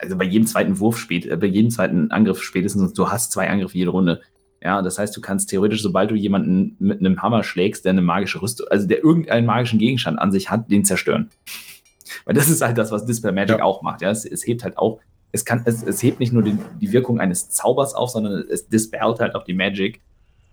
[0.03, 3.49] also bei jedem zweiten Wurf spät, äh, bei jedem zweiten Angriff spätestens, du hast zwei
[3.49, 4.21] Angriffe jede Runde.
[4.63, 8.03] Ja, das heißt, du kannst theoretisch, sobald du jemanden mit einem Hammer schlägst, der eine
[8.03, 11.31] magische Rüstung, also der irgendeinen magischen Gegenstand an sich hat, den zerstören.
[12.25, 13.65] Weil das ist halt das, was Dispel Magic Ja.
[13.65, 14.03] auch macht.
[14.03, 15.01] Ja, es, es hebt halt auch,
[15.33, 18.69] es kann, es, es hebt nicht nur die, die Wirkung eines Zaubers auf, sondern es
[18.69, 20.01] dispellt halt auch die Magic,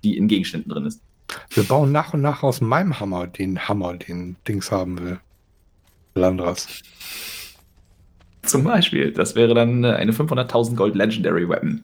[0.03, 1.01] die in Gegenständen drin ist.
[1.51, 5.19] Wir bauen nach und nach aus meinem Hammer den Hammer, den Dings haben will.
[6.15, 6.67] Landras.
[8.43, 11.83] Zum Beispiel, das wäre dann eine 500.000 Gold Legendary Weapon.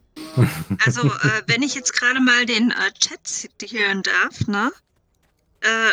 [0.86, 4.72] Also, äh, wenn ich jetzt gerade mal den äh, Chat zitieren darf, ne?
[5.62, 5.91] Äh,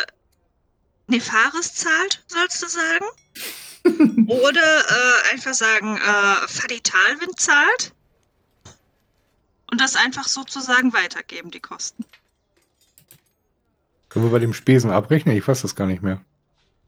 [1.07, 3.05] Nefaris zahlt, sollst du sagen?
[4.29, 7.93] Oder äh, einfach sagen, äh, Faditalwind zahlt?
[9.69, 12.05] Und das einfach sozusagen weitergeben, die Kosten.
[14.09, 15.35] Können wir bei dem Spesen abrechnen?
[15.35, 16.21] Ich weiß das gar nicht mehr.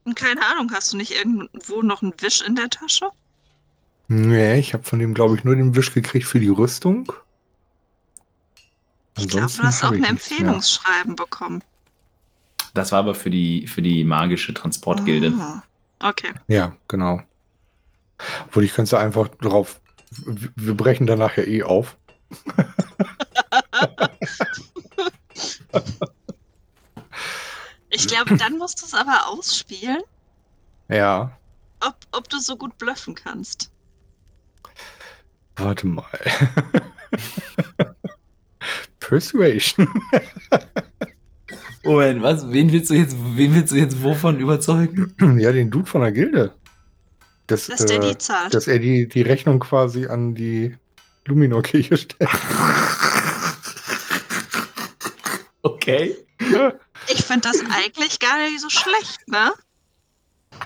[0.04, 3.10] Und keine Ahnung, hast du nicht irgendwo noch einen Wisch in der Tasche?
[4.08, 7.12] Nee, ich habe von dem, glaube ich, nur den Wisch gekriegt für die Rüstung.
[9.18, 10.04] Ich glaube, Ansonsten du hast auch ein.
[10.04, 11.64] Empfehlungsschreiben bekommen.
[12.74, 15.34] Das war aber für die, für die magische Transportgilde.
[15.40, 15.64] Ah,
[16.00, 16.34] Okay.
[16.48, 17.22] Ja, genau.
[18.48, 19.80] Obwohl ich könnte einfach drauf.
[20.56, 21.98] Wir brechen danach ja eh auf.
[27.90, 30.02] Ich glaube, dann musst du es aber ausspielen,
[30.90, 31.32] Ja.
[31.80, 33.72] ob, ob du so gut bluffen kannst.
[35.56, 36.06] Warte mal.
[39.00, 39.88] Persuasion.
[41.84, 42.52] Moment, was?
[42.52, 45.14] Wen willst du jetzt, wen willst du jetzt wovon überzeugen?
[45.40, 46.54] ja, den Dude von der Gilde.
[47.48, 48.54] Das, Dass der äh, die zahlt.
[48.56, 50.76] dass er die, die Rechnung quasi an die
[51.26, 52.30] Luminor-Kirche stellt.
[55.62, 56.16] Okay.
[57.08, 59.52] Ich finde das eigentlich gar nicht so schlecht, ne?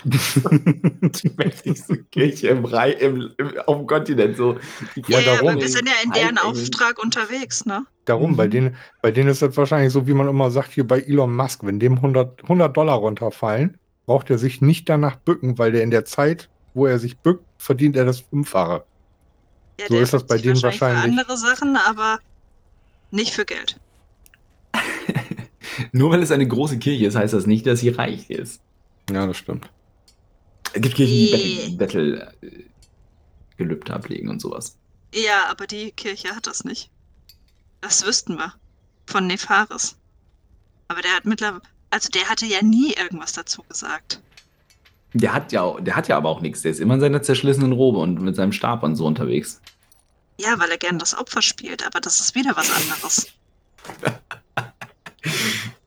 [0.03, 4.37] Die mächtigste Kirche im, Rei im, im, auf dem Kontinent.
[4.37, 4.57] So.
[4.95, 5.59] Die Ja, Ja, darum.
[5.59, 6.37] wir sind ja in deren.
[6.37, 7.85] Auftrag unterwegs, ne?
[8.05, 8.51] Darum, bei, Mhm.
[8.51, 11.63] denen, bei denen ist das wahrscheinlich so, wie man immer sagt, hier bei Elon Musk,
[11.63, 15.91] wenn dem 100, 100 Dollar runterfallen, braucht er sich nicht danach bücken, weil der in
[15.91, 18.83] der Zeit, wo er sich bückt, verdient er das Fünffache.
[19.79, 21.03] Ja, So ist das bei denen Für wahrscheinlich.
[21.03, 22.19] andere Sachen, aber
[23.11, 23.79] nicht für Geld.
[25.91, 28.61] Nur weil es eine große Kirche ist, heißt das nicht, dass sie reich ist.
[29.11, 29.69] Ja, das stimmt.
[30.73, 31.75] Es gibt Kirchen, die Nee.
[31.75, 32.63] Bettel, Bettel äh,
[33.57, 34.77] Gelübde ablegen und sowas.
[35.13, 36.89] Ja, aber die Kirche hat das nicht.
[37.81, 38.53] Das wüssten wir.
[39.07, 39.95] Von Nefaris.
[40.87, 41.61] Aber der hat mittlerweile.
[41.89, 44.21] Also der hatte ja nie irgendwas dazu gesagt.
[45.13, 46.61] Der hat ja, der hat ja aber auch nichts.
[46.61, 49.59] Der ist immer in seiner zerschlissenen Robe und mit seinem Stab und so unterwegs.
[50.39, 53.27] Ja, weil er gern das Opfer spielt, aber das ist wieder was anderes.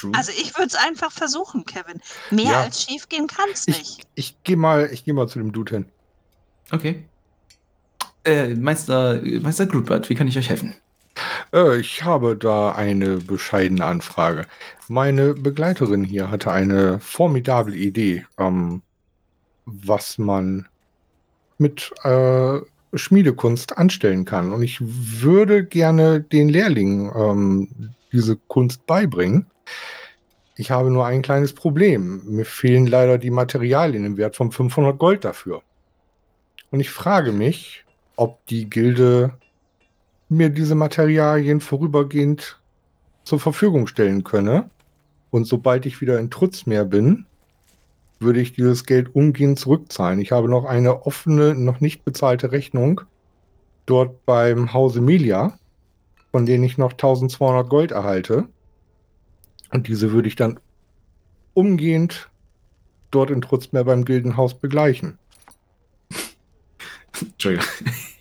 [0.00, 0.12] True.
[0.14, 2.00] Also ich würde es einfach versuchen, Kevin.
[2.30, 2.60] Mehr Ja.
[2.62, 3.80] als schief gehen kann's nicht.
[4.14, 5.84] Ich, ich gehe mal, ich geh mal zu dem Dude hin.
[6.72, 7.04] okay.
[8.24, 10.74] Äh, Meister, Meister Grubert, wie kann ich euch helfen?
[11.54, 14.46] Äh, ich habe da eine bescheidene Anfrage.
[14.88, 18.82] Meine Begleiterin hier hatte eine formidable Idee, ähm,
[19.64, 20.68] was man
[21.56, 22.58] mit äh,
[22.94, 24.52] Schmiedekunst anstellen kann.
[24.52, 27.68] Und ich würde gerne den Lehrlingen ähm,
[28.12, 29.46] diese Kunst beibringen.
[30.56, 32.22] Ich habe nur ein kleines Problem.
[32.24, 35.62] Mir fehlen leider die Materialien im Wert von 500 Gold dafür.
[36.70, 37.84] Und ich frage mich,
[38.16, 39.32] ob die Gilde
[40.28, 42.60] mir diese Materialien vorübergehend
[43.24, 44.70] zur Verfügung stellen könne.
[45.30, 47.26] Und sobald ich wieder in Trutzmeer bin,
[48.18, 50.20] würde ich dieses Geld umgehend zurückzahlen.
[50.20, 53.00] Ich habe noch eine offene, noch nicht bezahlte Rechnung
[53.86, 55.58] dort beim Hause Milia,
[56.30, 58.46] von denen ich noch 1200 Gold erhalte.
[59.70, 60.60] Und diese würde ich dann
[61.54, 62.28] umgehend
[63.10, 65.18] dort in Trutzmeer beim Gildenhaus begleichen.
[67.20, 67.66] Entschuldigung.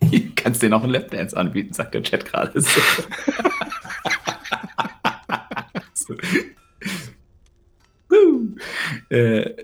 [0.35, 2.61] Kannst dir noch einen Lapdance anbieten, sagt der Chat gerade.
[2.61, 2.81] So.
[5.93, 6.15] so.
[9.09, 9.55] Äh.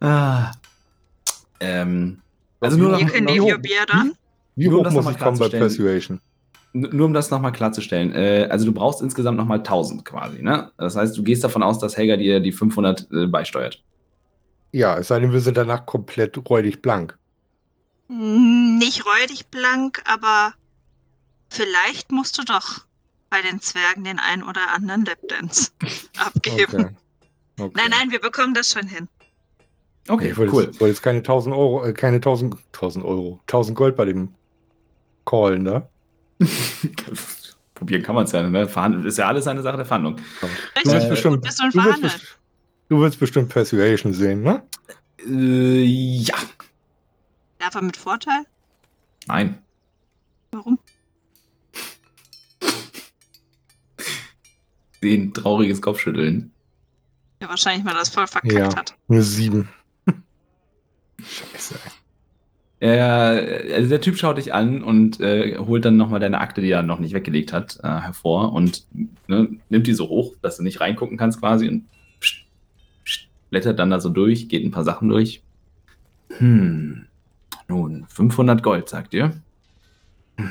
[0.00, 0.52] ah.
[1.60, 2.20] ähm.
[2.60, 4.16] Also nur, noch, noch- leave noch-.
[4.56, 5.48] Wie Nur hoch muss ich kommen bei.
[5.48, 6.20] Persuasion?
[6.74, 8.12] Nur um das nochmal klarzustellen.
[8.12, 10.70] Äh, also du brauchst insgesamt nochmal 1000 quasi, ne?
[10.76, 13.82] Das heißt, du gehst davon aus, dass Helga dir die 500 äh, beisteuert.
[14.72, 17.16] Ja, es sei denn, wir sind danach komplett räudig blank.
[18.08, 20.52] Nicht räudig blank, aber
[21.48, 22.84] vielleicht musst du doch
[23.30, 25.70] bei den Zwergen den ein oder anderen Lapdance
[26.18, 26.96] abgeben.
[27.58, 27.72] Okay.
[27.76, 29.08] Nein, nein, wir bekommen das schon hin.
[30.08, 30.64] Okay, Ich wollte, cool.
[30.64, 34.34] jetzt, wollte jetzt keine 1000 Euro, äh, keine 1000, 1000 Euro, 1000 Gold bei dem
[35.24, 35.88] Callen, ne?
[37.74, 38.68] Probieren kann man es ja, ne?
[38.68, 40.16] Verhandeln ist ja alles eine Sache der Verhandlung.
[40.16, 42.12] Du Richtig, willst Äh, bestimmt, bist du du willst, verhandelt.
[42.12, 42.38] best-
[42.88, 44.62] du willst bestimmt Persuasion sehen, ne?
[45.26, 46.36] Äh, ja.
[47.66, 48.44] Aber mit Vorteil?
[49.26, 49.58] Nein.
[50.52, 50.78] Warum?
[55.02, 56.52] Den trauriges Kopfschütteln.
[57.40, 58.74] Ja, wahrscheinlich, weil er das voll verkackt Ja.
[58.76, 58.96] hat.
[59.08, 59.68] Eine 7.
[61.22, 61.74] Scheiße.
[61.74, 61.78] Äh,
[62.88, 66.82] also der Typ schaut dich an und äh, holt dann nochmal deine Akte, die er
[66.82, 68.84] noch nicht weggelegt hat, äh, hervor und
[69.26, 71.84] ne, nimmt die so hoch, dass du nicht reingucken kannst quasi und
[72.20, 72.44] pst,
[73.04, 75.42] pst, blättert dann da so durch, geht ein paar Sachen durch.
[76.36, 77.06] Hm.
[77.68, 79.32] Nun, 500 Gold, sagt ihr?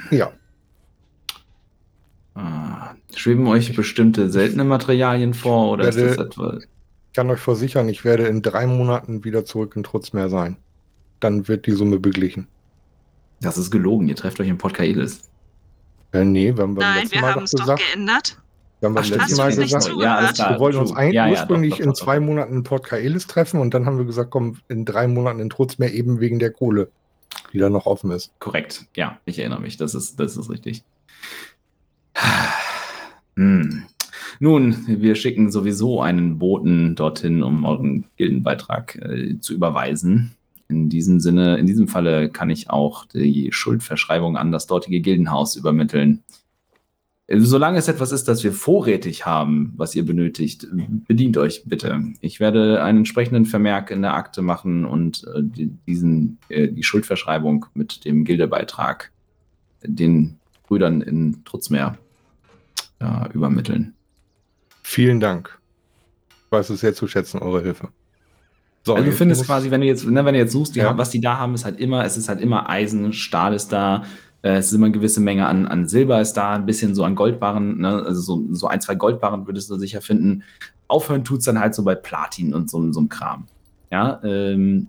[0.09, 0.31] Ja.
[2.35, 6.57] Ah, schweben euch bestimmte seltene Materialien vor oder ist Werde- das etwa...
[6.57, 10.57] Ich kann euch versichern, ich werde in drei Monaten wieder zurück in Trutzmeer sein.
[11.23, 12.47] Dann wird die Summe beglichen.
[13.39, 15.21] Das ist gelogen, ihr trefft euch im Port Kaelis.
[16.11, 18.41] Äh, nee, wir haben beim Nein, letzten wir Mal haben doch es doch gesagt, geändert.
[18.81, 19.85] wir haben beim letzten Mal gesagt?
[19.97, 22.25] Ja, wir wollten uns ein, Ja, ja, ursprünglich doch, doch, in doch, zwei doch.
[22.25, 25.49] Monaten in Port Kaelis treffen und dann haben wir gesagt, komm, in drei Monaten in
[25.49, 26.89] Trutzmeer eben wegen der Kohle,
[27.53, 28.37] die da noch offen ist.
[28.39, 30.83] Korrekt, ja, ich erinnere mich, das ist, das ist richtig.
[33.35, 33.85] Hm.
[34.39, 40.35] Nun, wir schicken sowieso einen Boten dorthin, um euren Gildenbeitrag äh, zu überweisen.
[40.69, 45.55] In diesem Sinne, in diesem Falle kann ich auch die Schuldverschreibung an das dortige Gildenhaus
[45.55, 46.23] übermitteln.
[47.29, 50.67] Solange es etwas ist, das wir vorrätig haben, was ihr benötigt,
[51.07, 52.01] bedient euch bitte.
[52.19, 56.83] Ich werde einen entsprechenden Vermerk in der Akte machen und äh, die, diesen, äh, die
[56.83, 59.11] Schuldverschreibung mit dem Gildebeitrag
[59.83, 60.37] den
[60.67, 61.97] Brüdern in Trutzmeer
[62.99, 63.93] äh, übermitteln.
[64.81, 65.59] Vielen Dank.
[66.29, 67.89] Ich weiß es sehr zu schätzen, eure Hilfe.
[68.85, 70.89] So, also du findest quasi, wenn du jetzt, ne, wenn du jetzt suchst, die ja.
[70.89, 73.71] haben, was die da haben, ist halt immer, es ist halt immer Eisen, Stahl ist
[73.71, 74.03] da,
[74.41, 77.05] äh, es ist immer eine gewisse Menge an, an Silber ist da, ein bisschen so
[77.05, 78.03] an Goldbarren, ne?
[78.05, 80.43] also so, so ein, zwei Goldbarren würdest du sicher finden.
[80.89, 83.47] Aufhören tut es dann halt so bei Platin und so, so einem Kram.
[83.89, 84.87] Ja, ähm,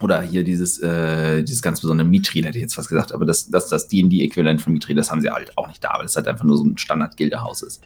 [0.00, 3.48] oder hier dieses, äh, dieses ganz besondere Mithril, hätte ich jetzt was gesagt, aber das,
[3.48, 6.28] das, das D&D-Äquivalent von Mithril, das haben sie halt auch nicht da, weil es halt
[6.28, 7.82] einfach nur so ein Standard-Gildehaus ist.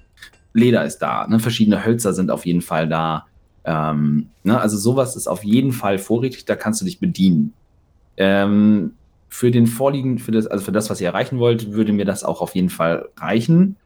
[0.53, 1.39] Leder ist da, ne?
[1.39, 3.27] verschiedene Hölzer sind auf jeden Fall da.
[3.69, 4.59] Ähm, ne?
[4.59, 7.53] Also sowas ist auf jeden Fall vorrätig, da kannst du dich bedienen.
[8.17, 8.93] Ähm,
[9.29, 12.25] für den vorliegenden, für das, also für das, was ihr erreichen wollt, würde mir das
[12.25, 13.77] auch auf jeden Fall reichen.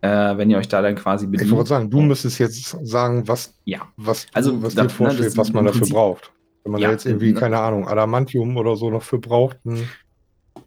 [0.00, 1.48] Äh, wenn ihr euch da dann quasi bedient.
[1.48, 3.82] Ich wollte sagen, du müsstest jetzt sagen, was, ja.
[3.96, 6.32] was, also, was da, dir ne, vorschlägt, was man dafür Prinzip, braucht.
[6.64, 7.38] Wenn man ja, da jetzt irgendwie, ne?
[7.38, 9.58] keine Ahnung, Adamantium oder so noch für braucht.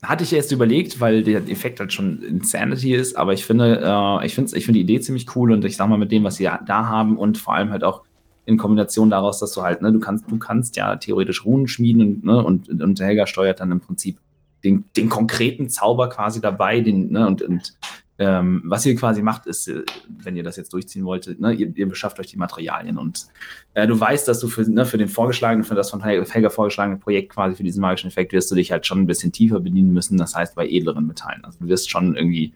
[0.03, 4.25] Hatte ich erst überlegt, weil der Effekt halt schon Insanity ist, aber ich finde, äh,
[4.25, 6.35] ich finde ich finde die Idee ziemlich cool und ich sag mal, mit dem, was
[6.35, 8.03] sie da haben und vor allem halt auch
[8.45, 12.21] in Kombination daraus, dass du halt, ne, du kannst, du kannst ja theoretisch Runen schmieden
[12.23, 14.17] ne, und, und Helga steuert dann im Prinzip
[14.63, 17.77] den, den konkreten Zauber quasi dabei, den, ne, und, und
[18.19, 21.75] ähm, was ihr quasi macht, ist, äh, wenn ihr das jetzt durchziehen wolltet, ne, ihr,
[21.75, 23.27] ihr beschafft euch die Materialien und
[23.73, 26.97] äh, du weißt, dass du für, ne, für den vorgeschlagenen, für das von Helga vorgeschlagene
[26.97, 29.93] Projekt quasi für diesen magischen Effekt wirst du dich halt schon ein bisschen tiefer bedienen
[29.93, 31.43] müssen, das heißt bei edleren Metallen.
[31.43, 32.53] Also du wirst schon irgendwie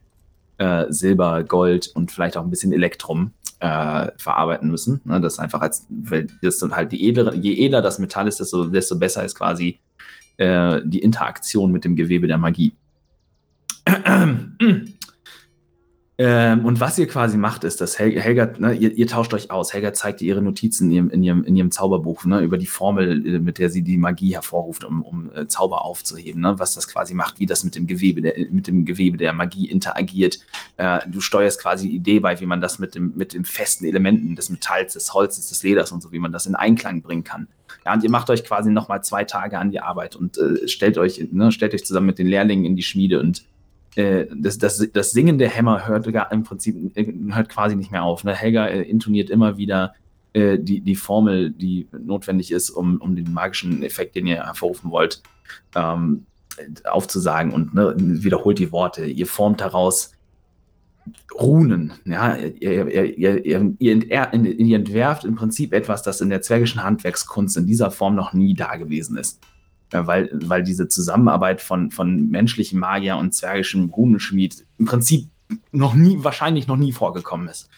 [0.57, 5.01] äh, Silber, Gold und vielleicht auch ein bisschen Elektrum äh, verarbeiten müssen.
[5.03, 5.19] Ne?
[5.21, 8.65] Das einfach als, weil das sind halt die edlere, je edler das Metall ist, desto,
[8.65, 9.79] desto besser ist quasi
[10.37, 12.73] äh, die Interaktion mit dem Gewebe der Magie.
[16.19, 19.51] Ähm, und was ihr quasi macht, ist, dass Hel Helga, ne, ihr, ihr, tauscht euch
[19.51, 19.73] aus.
[19.73, 22.65] Helga zeigt dir ihre Notizen in ihrem, in ihrem, in ihrem Zauberbuch ne, über die
[22.65, 26.41] Formel, äh, mit der sie die Magie hervorruft, um, um äh, Zauber aufzuheben.
[26.41, 29.31] Ne, was das quasi macht, wie das mit dem Gewebe der, mit dem Gewebe der
[29.33, 30.39] Magie interagiert.
[30.77, 33.85] Äh, du steuerst quasi die Idee bei, wie man das mit dem, mit den festen
[33.85, 37.25] Elementen des Metalls, des Holzes, des Leders und so, wie man das in Einklang bringen
[37.25, 37.47] kann.
[37.85, 40.97] Ja, und ihr macht euch quasi nochmal zwei Tage an die Arbeit und äh, stellt
[40.97, 43.43] euch, ne, stellt euch zusammen mit den Lehrlingen in die Schmiede und
[43.97, 48.23] äh, das, das, das Singen der Hämmer hört im Prinzip hört quasi nicht mehr auf.
[48.23, 48.33] Ne?
[48.33, 49.95] Helga äh, intoniert immer wieder
[50.33, 54.91] äh, die, die Formel, die notwendig ist, um, um den magischen Effekt, den ihr hervorrufen
[54.91, 55.23] wollt,
[55.75, 56.25] ähm,
[56.85, 59.05] aufzusagen und ne, wiederholt die Worte.
[59.05, 60.11] Ihr formt daraus
[61.39, 61.93] Runen.
[62.05, 67.65] Ja, ihr, ihr, ihr, ihr, entwerft im Prinzip etwas, das in der zwergischen Handwerkskunst in
[67.65, 69.39] dieser Form noch nie da gewesen ist
[69.91, 75.29] weil, weil diese Zusammenarbeit von, von menschlichem Magier und zwergischem Runenschmied im Prinzip
[75.71, 77.69] noch nie, wahrscheinlich noch nie vorgekommen ist.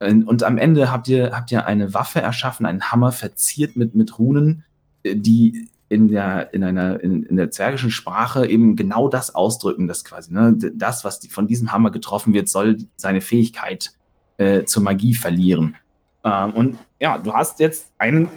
[0.00, 4.18] Und am Ende habt ihr, habt ihr eine Waffe erschaffen, einen Hammer verziert mit, mit
[4.18, 4.64] Runen,
[5.04, 10.04] die in der, in einer, in, in der zwergischen Sprache eben genau das ausdrücken, das
[10.04, 10.56] quasi, ne?
[10.74, 13.92] Das, was die, von diesem Hammer getroffen wird, soll seine Fähigkeit
[14.38, 15.76] äh, zur Magie verlieren.
[16.24, 18.28] Ähm, und ja, du hast jetzt einen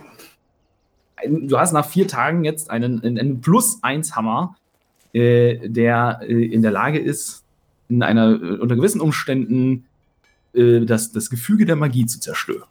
[1.25, 4.55] du hast nach vier Tagen jetzt einen, einen Plus-1-Hammer,
[5.13, 7.43] äh, der äh, in der Lage ist,
[7.89, 9.87] in einer, äh, unter gewissen Umständen
[10.53, 12.67] äh, das, das Gefüge der Magie zu zerstören.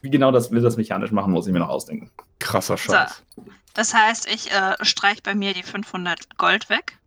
[0.00, 2.10] Wie genau das wir das mechanisch machen, muss ich mir noch ausdenken.
[2.40, 3.22] Krasser Scheiß.
[3.36, 3.44] So,
[3.74, 6.98] das heißt, ich äh, streich bei mir die 500 Gold weg.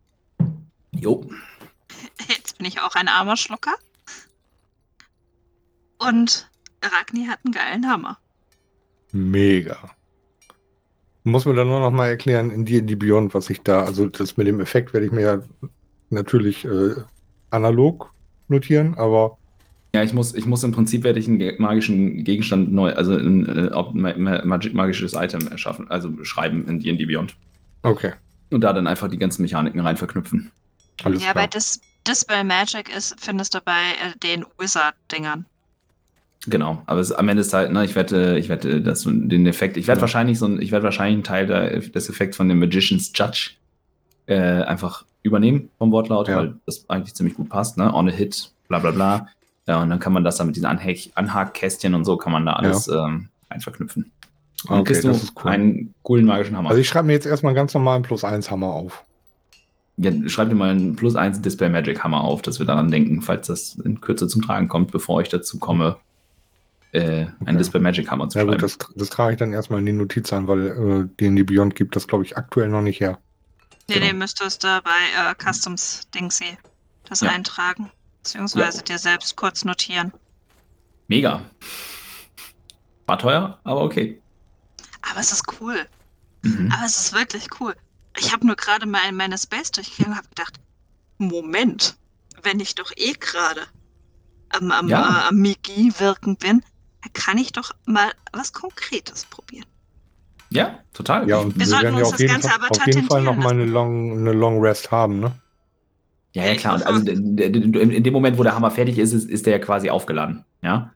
[0.92, 1.30] Jo.
[2.30, 3.74] Jetzt bin ich auch ein armer Schlucker.
[5.98, 6.50] Und
[6.82, 8.18] Ragni hat einen geilen Hammer.
[9.12, 9.95] Mega.
[11.28, 13.84] Muss mir dann nur noch mal erklären, in die, in die Beyond, was ich da,
[13.84, 15.42] also das mit dem Effekt werde ich mir ja
[16.12, 16.94] natürlich äh,
[17.50, 18.14] analog
[18.48, 19.38] notieren, aber.
[19.96, 23.48] Ja, ich muss, ich muss im Prinzip werde ich einen magischen Gegenstand neu, also ein
[23.48, 27.36] äh, magisches Item erschaffen, also schreiben in D&D Beyond.
[27.82, 28.14] Okay.
[28.52, 30.52] Und da dann einfach die ganzen Mechaniken rein verknüpfen.
[31.04, 31.46] Alles ja, klar.
[31.46, 35.48] bei Dis Dispel Magic ist, findest du bei äh, den Wizard-Dingern.
[36.48, 39.78] Genau, aber es, am Ende ist halt, ne, ich wette, ich wette, dass den Effekt,
[39.78, 40.02] ich werde ja.
[40.02, 43.52] wahrscheinlich so ein, ich werde wahrscheinlich einen Teil der, des Effekts von dem Magician's Judge
[44.28, 46.38] äh, einfach übernehmen vom Wortlaut, ja.
[46.38, 47.94] weil das eigentlich ziemlich gut passt, ne?
[47.94, 49.28] On a hit, bla bla bla.
[49.68, 52.54] Ja, und dann kann man das dann mit diesen Anhakkästchen und so kann man da
[52.54, 53.08] alles ja.
[53.08, 54.12] ähm, einverknüpfen.
[54.68, 55.10] Und okay, kriegst du
[55.44, 55.52] cool.
[55.52, 56.70] einen coolen magischen Hammer.
[56.70, 59.04] Also ich schreibe mir jetzt erstmal ganz normal einen Plus 1 Hammer auf.
[59.98, 63.22] Ja, schreib dir mal einen Plus 1 Display Magic Hammer auf, dass wir daran denken,
[63.22, 65.98] falls das in Kürze zum Tragen kommt, bevor ich dazu komme,
[66.96, 67.32] äh, okay.
[67.46, 68.60] ein Display Magic Hammer zu ja, schreiben.
[68.60, 71.44] Gut, das, das trage ich dann erstmal in die Notiz an, weil äh, den die
[71.44, 73.20] Beyond gibt das, glaube ich, aktuell noch nicht her.
[73.88, 74.08] Nee, genau.
[74.08, 76.58] nee, müsstest du bei äh, Customs Dingsy
[77.08, 77.30] das ja.
[77.30, 77.92] eintragen.
[78.24, 80.12] Beziehungsweise dir selbst kurz notieren.
[81.08, 81.44] Mega.
[83.06, 84.20] War teuer, aber okay.
[85.04, 85.86] Aber es ist cool.
[86.42, 86.72] Mhm.
[86.72, 87.76] Aber es ist wirklich cool.
[88.18, 90.60] Ich habe nur gerade mal in meine Space durchgegangen und habe gedacht,
[91.20, 91.98] Moment,
[92.42, 93.62] wenn ich doch eh gerade
[94.50, 95.02] am, am, Ja.
[95.02, 96.64] äh, am Migi wirken bin,
[97.14, 99.66] kann ich doch mal was Konkretes probieren.
[100.50, 101.28] Ja, total.
[101.28, 102.88] Ja, und Wir wir, sollten werden ja uns auf das jeden, Ganze Fall, aber auf
[102.88, 103.66] jeden Fall patentieren noch mal eine.
[103.66, 105.32] Long, eine Long Rest haben, ne?
[106.34, 106.76] Ja, ja, klar.
[106.76, 109.60] Und also in, in, dem Moment, wo der Hammer fertig ist, ist, ist der ja
[109.60, 110.44] quasi aufgeladen.
[110.62, 110.94] Ja.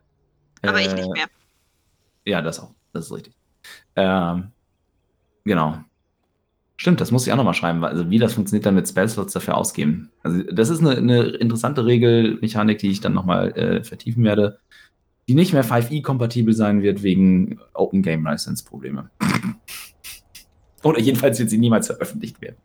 [0.62, 1.26] Aber ich Äh, nicht mehr.
[2.26, 2.72] Ja, das auch.
[2.92, 3.34] Das ist richtig.
[3.96, 4.52] Ähm,
[5.44, 5.78] genau.
[6.76, 7.80] Stimmt, das muss ich auch nochmal schreiben.
[7.80, 10.10] weil- Also wie das funktioniert dann mit Spellslots dafür ausgeben.
[10.22, 14.60] Also das ist eine, eine interessante Regelmechanik, die ich dann nochmal äh, vertiefen werde,
[15.30, 19.10] die nicht mehr 5e-kompatibel sein wird wegen Open Game License Probleme.
[20.82, 22.56] Oder jedenfalls wird sie niemals veröffentlicht werden.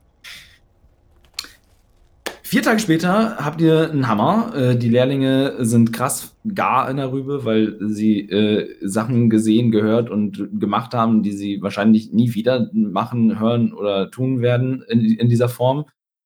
[2.42, 4.52] Vier Tage später habt ihr einen Hammer.
[4.56, 10.10] Äh, die Lehrlinge sind krass gar in der Rübe, weil sie äh, Sachen gesehen, gehört
[10.10, 15.30] und gemacht haben, die sie wahrscheinlich nie wieder machen, hören oder tun werden in, in
[15.30, 15.86] dieser Form.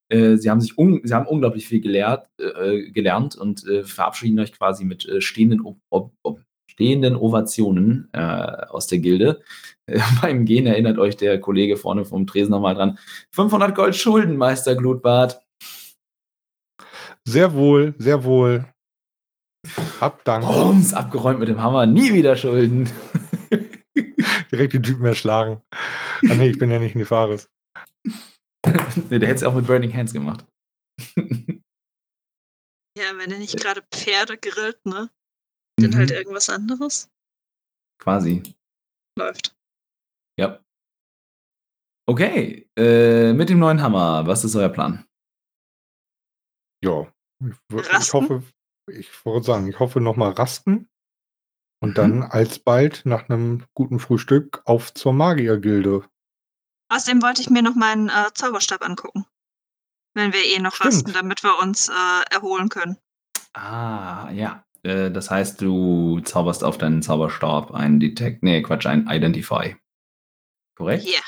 [0.10, 4.39] Äh, sie haben sich un sie haben unglaublich viel gelehrt, äh, gelernt und äh, verabschieden
[4.39, 6.41] euch quasi mit äh, stehenden, ob ob
[6.80, 9.41] stehenden Ovationen äh, aus der Gilde.
[9.86, 12.97] Äh, beim Gehen erinnert euch der Kollege vorne vom Tresen nochmal dran.
[13.32, 15.41] 500 Gold Schulden, Meister Glutbart.
[17.26, 18.66] Sehr wohl, sehr wohl.
[19.99, 20.47] Hab Dank.
[20.47, 22.89] Rums, abgeräumt mit dem Hammer, nie wieder Schulden.
[24.51, 25.62] Direkt die Typen erschlagen.
[25.72, 27.49] Ah nee, ich bin ja nicht Nefaris.
[29.10, 30.46] nee, der hätte es auch mit Burning Hands gemacht.
[32.98, 35.10] Ja, wenn er nicht gerade Pferde grillt, ne?
[35.80, 37.10] Dann Mhm, halt irgendwas anderes
[38.00, 38.44] Quasi.
[39.18, 39.56] läuft.
[40.38, 40.60] Ja.
[42.10, 45.06] Okay, äh, mit dem neuen Hammer, was ist euer Plan?
[46.84, 47.12] Ja.
[47.42, 47.56] Ich,
[48.00, 48.44] ich hoffe,
[48.90, 50.90] ich wollte sagen, ich hoffe nochmal rasten.
[51.82, 56.10] Und dann alsbald nach einem guten Frühstück auf zur Magiergilde.
[56.90, 59.26] Außerdem wollte ich mir noch meinen äh, Zauberstab angucken.
[60.16, 60.94] Wenn wir eh noch Stimmt.
[60.94, 62.98] rasten, damit wir uns äh, erholen können.
[63.54, 64.64] Ah, ja.
[64.84, 69.76] Äh, das heißt, du zauberst auf deinen Zauberstab ein Detect, nee, Quatsch, ein Identify.
[70.76, 71.06] Korrekt?
[71.06, 71.20] Yeah.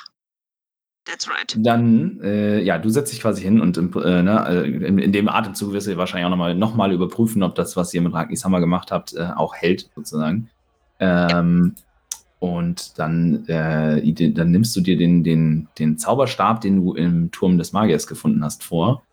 [1.05, 1.55] That's right.
[1.57, 5.11] Dann, äh, ja, du setzt dich quasi hin und im, äh, ne, äh, in, in
[5.11, 8.13] dem Atemzug wirst du wahrscheinlich auch nochmal noch mal überprüfen, ob das, was ihr mit
[8.13, 10.49] Ragnis Hammer gemacht habt, äh, auch hält, sozusagen.
[10.99, 11.75] Ähm,
[12.41, 17.59] und dann, äh, dann nimmst du dir den, den, den Zauberstab, den du im Turm
[17.59, 19.03] des Magiers gefunden hast, vor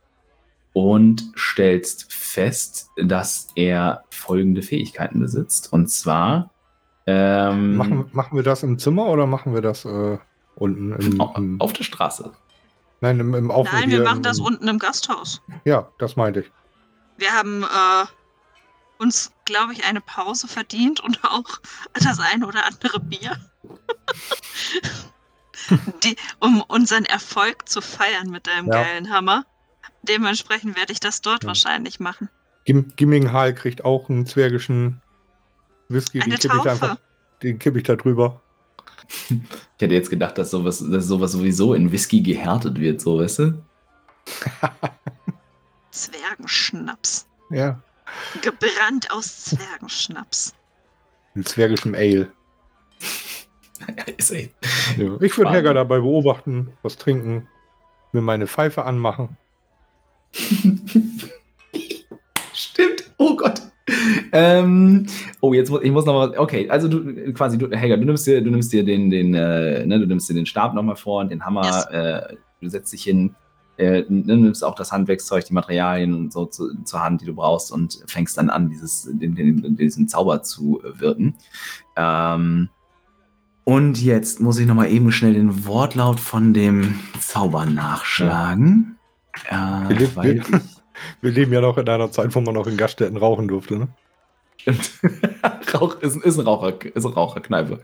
[0.73, 5.71] und stellst fest, dass er folgende Fähigkeiten besitzt.
[5.73, 6.51] Und zwar
[7.07, 10.17] ähm, Machen, machen wir das im Zimmer oder machen wir das äh,
[10.55, 12.33] unten im, im auf der Straße.
[13.03, 15.43] Nein, im, im Nein, wir machen im- das unten im Gasthaus.
[15.67, 16.51] Ja, das meinte ich.
[17.19, 18.07] Wir haben äh,
[18.99, 21.61] uns, glaube ich, eine Pause verdient und auch
[21.95, 23.37] das eine oder andere Bier.
[26.05, 28.83] Die, um unseren Erfolg zu feiern mit deinem Ja.
[28.83, 29.45] geilen Hammer.
[30.03, 31.49] Dementsprechend werde ich das dort Ja.
[31.49, 32.29] wahrscheinlich machen.
[32.65, 35.01] Gim Gimming Hall kriegt auch einen zwergischen
[35.89, 36.71] Whisky, den Eine kippe ich Taufe.
[36.71, 36.97] einfach,
[37.43, 38.41] den kippe ich da drüber.
[39.31, 43.39] Ich hätte jetzt gedacht, dass sowas, dass sowas sowieso in Whisky gehärtet wird, so, weißt
[43.41, 43.65] du?
[45.91, 47.27] Zwergenschnaps.
[47.51, 47.83] Ja,
[48.43, 50.55] Gebrannt aus Zwergenschnaps.
[51.35, 52.33] einen zwergischen Ale.
[53.97, 54.05] Ja.
[55.21, 55.51] Ich würde.
[55.51, 57.47] Helga dabei beobachten, was trinken,
[58.13, 59.37] mir meine Pfeife anmachen.
[62.53, 63.05] Stimmt.
[63.19, 63.63] Oh Gott.
[64.33, 65.07] Ähm,
[65.41, 66.37] oh, jetzt muss ich muss noch mal.
[66.39, 69.87] Okay, also du quasi, du, Helga, du nimmst dir, du nimmst dir den, den, äh,
[69.87, 71.65] ne, du nimmst dir den Stab nochmal vor und den Hammer.
[71.65, 71.85] Yes.
[71.87, 73.35] Äh, du setzt dich hin,
[73.79, 77.73] äh, nimmst auch das Handwerkszeug, die Materialien und so zu, zur Hand, die du brauchst
[77.73, 81.35] und fängst dann an, dieses, den, den, diesen Zauber zu äh, wirken.
[81.97, 82.69] Ähm,
[83.65, 88.97] und jetzt muss ich noch mal eben schnell den Wortlaut von dem Zauber nachschlagen.
[89.49, 89.55] Äh,
[89.89, 90.61] Wir leben- wir-
[91.21, 93.89] Wir leben ja noch in einer Zeit, wo man noch in Gaststätten rauchen durfte, ne?
[94.57, 94.91] Stimmt.
[95.73, 97.79] Rauch ist, ist, ein Raucher, ist eine Raucherkneipe.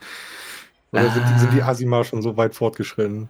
[0.90, 1.68] Oder sind, die- sind die Ah.
[1.68, 3.28] Asima schon so weit fortgeschritten?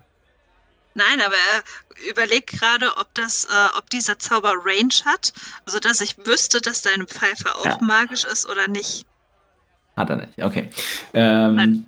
[0.94, 5.32] Nein, aber äh, überleg gerade, ob das, äh, ob dieser Zauber Range hat,
[5.66, 7.78] sodass ich wüsste, dass deine Pfeife auch Ja.
[7.80, 9.06] magisch ist oder nicht.
[9.96, 10.70] Hat er nicht, okay.
[11.12, 11.86] Ähm,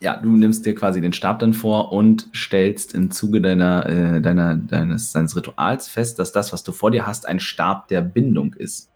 [0.00, 4.20] ja, du nimmst dir quasi den Stab dann vor und stellst im Zuge deiner, äh,
[4.20, 8.02] deiner, deines, deines Rituals fest, dass das, was du vor dir hast, ein Stab der
[8.02, 8.90] Bindung ist.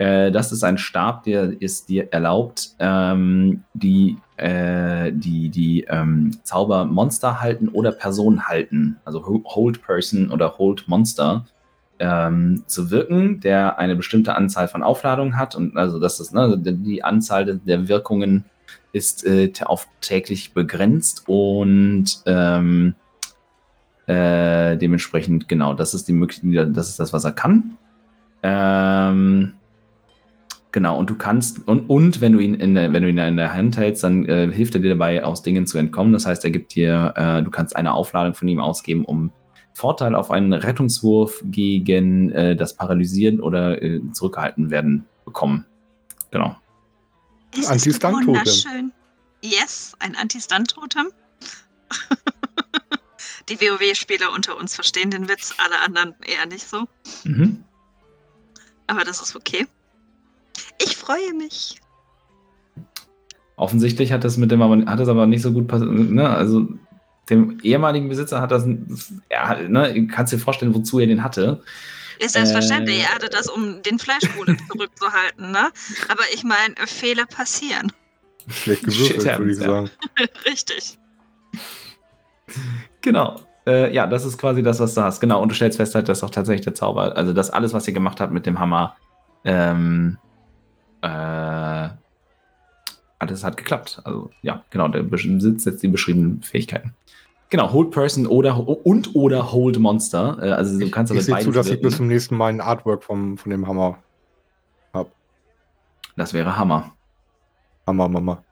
[0.00, 6.38] Äh, das ist ein Stab, der es dir erlaubt, ähm, die, äh, die, die ähm,
[6.42, 11.44] Zauber Monster halten oder Personen halten, also Ho- Hold Person oder Hold Monster,
[11.98, 15.54] ähm, zu wirken, der eine bestimmte Anzahl von Aufladungen hat.
[15.54, 18.46] Und also das ist, ne, die Anzahl der Wirkungen
[18.94, 22.94] ist äh, auf täglich begrenzt und ähm,
[24.06, 27.76] äh, dementsprechend, genau, das ist die Möglichkeit, das ist das, was er kann.
[28.42, 29.52] Ähm,
[30.72, 33.36] genau, und du kannst, und, und wenn du ihn in der, wenn du ihn in
[33.36, 36.12] der Hand hältst, dann äh, hilft er dir dabei, aus Dingen zu entkommen.
[36.12, 39.32] Das heißt, er gibt dir, äh, du kannst eine Aufladung von ihm ausgeben, um
[39.72, 45.66] Vorteil auf einen Rettungswurf gegen äh, das Paralysieren oder äh, Zurückgehalten werden bekommen.
[46.30, 46.56] Genau.
[47.66, 48.92] Anti-Stunt-Totem.
[49.42, 51.08] Yes, ein Anti-Stunt-Totem.
[53.48, 56.86] Die WoW-Spieler unter uns verstehen den Witz, alle anderen eher nicht so.
[57.24, 57.64] Mhm.
[58.86, 59.66] Aber das ist okay.
[60.82, 61.80] Ich freue mich.
[63.56, 65.90] Offensichtlich hat das mit dem aber, hat das aber nicht so gut passiert.
[65.90, 66.28] Ne?
[66.28, 66.68] Also
[67.28, 68.66] dem ehemaligen Besitzer hat das,
[69.30, 71.62] ja, ne, kannst dir vorstellen, wozu er den hatte.
[72.18, 75.70] Ist selbstverständlich, äh, er hatte das, um den Fleischkohle zurückzuhalten, ne?
[76.08, 77.92] Aber ich meine, Fehler passieren.
[78.48, 79.90] Schlecht gewürfelt, würde ich sagen.
[80.44, 80.98] Richtig.
[83.00, 83.40] Genau.
[83.66, 85.20] Äh, ja, das ist quasi das, was du hast.
[85.20, 85.40] Genau.
[85.40, 87.94] Und du stellst fest, halt, dass auch tatsächlich der Zauber, also das alles, was ihr
[87.94, 88.96] gemacht habt mit dem Hammer,
[89.44, 90.29] ähm, äh,
[91.02, 91.94] alles
[93.44, 94.00] hat geklappt.
[94.04, 96.94] Also ja, genau, der besitzt jetzt die beschriebenen Fähigkeiten.
[97.50, 100.38] Genau, Hold Person oder und oder Hold Monster.
[100.40, 102.60] Äh, also du kannst aber ich sehe zu, dass ich bis zum nächsten Mal ein
[102.60, 103.98] Artwork vom, von dem Hammer
[104.94, 105.10] habe.
[106.16, 106.94] Das wäre Hammer.
[107.86, 108.44] Hammer, Mama.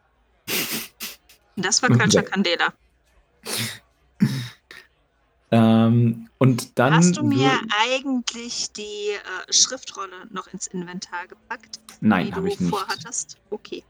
[1.57, 2.73] Das war Culture Candela.
[5.51, 6.95] Ähm, und dann.
[6.95, 7.51] Hast du mir
[7.87, 11.81] eigentlich die äh, Schriftrolle noch ins Inventar gepackt?
[12.01, 12.71] Nein, habe ich nicht.
[12.71, 13.39] Vorhattest?
[13.51, 13.83] Okay.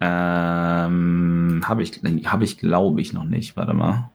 [0.00, 3.56] Ähm, habe ich, habe ich glaube ich noch nicht.
[3.56, 4.10] Warte mal.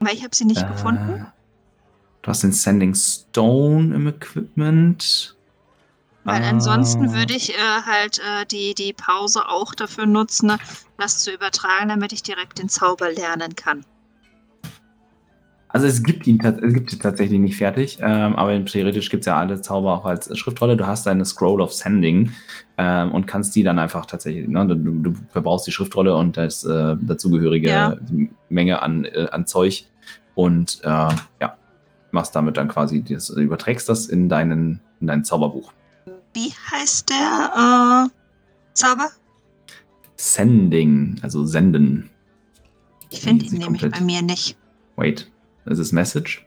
[0.00, 1.26] Weil ich habe sie nicht äh, gefunden.
[2.22, 5.36] Du hast den Sending Stone im Equipment.
[6.24, 6.50] Weil ah.
[6.50, 10.52] ansonsten würde ich äh, halt äh, die, die Pause auch dafür nutzen,
[10.98, 13.84] das zu übertragen, damit ich direkt den Zauber lernen kann.
[15.70, 19.26] Also es gibt ihn, es gibt ihn tatsächlich nicht fertig, ähm, aber theoretisch gibt es
[19.26, 20.78] ja alle Zauber auch als Schriftrolle.
[20.78, 22.32] Du hast deine Scroll of Sending
[22.78, 26.64] ähm, und kannst die dann einfach tatsächlich, ne, du, du verbrauchst die Schriftrolle und das
[26.64, 27.96] äh, dazugehörige ja.
[28.48, 29.84] Menge an, äh, an Zeug
[30.34, 31.56] und äh, ja,
[32.12, 35.72] machst damit dann quasi, das, überträgst das in, deinen, in dein Zauberbuch.
[36.32, 38.10] Wie heißt der äh,
[38.72, 39.10] Zauber?
[40.16, 42.08] Sending, also senden.
[43.10, 44.56] Ich finde ihn nämlich bei mir nicht.
[44.96, 45.30] Wait,
[45.68, 46.46] das ist Message.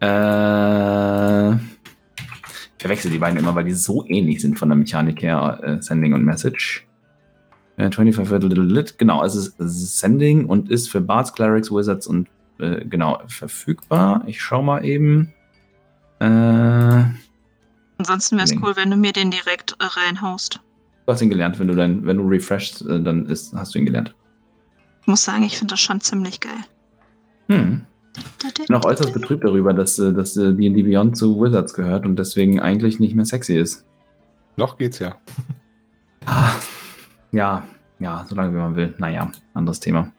[0.00, 5.58] Äh, ich verwechsel die beiden immer, weil die so ähnlich sind von der Mechanik her,
[5.62, 6.86] äh, Sending und Message.
[7.76, 12.28] Äh, 25 Little Lit, genau, es ist Sending und ist für Bards, Clerics, Wizards und
[12.58, 14.22] äh, genau verfügbar.
[14.26, 15.32] Ich schau mal eben.
[16.20, 17.04] Äh,
[17.98, 20.60] Ansonsten wäre es cool, wenn du mir den direkt äh, reinhaust.
[21.06, 23.78] Du hast ihn gelernt, wenn du dann, wenn du refreshst, äh, dann ist, hast du
[23.78, 24.14] ihn gelernt.
[25.02, 26.64] Ich muss sagen, ich finde das schon ziemlich geil.
[27.48, 27.86] Hm.
[28.58, 32.16] Ich bin auch äußerst betrübt darüber, dass, äh, dass D&D Beyond zu Wizards gehört und
[32.16, 33.84] deswegen eigentlich nicht mehr sexy ist.
[34.56, 35.16] Noch geht's ja.
[36.26, 36.52] Ah,
[37.32, 37.62] ja,
[37.98, 38.94] ja, solange wie man will.
[38.98, 40.12] Naja, anderes Thema.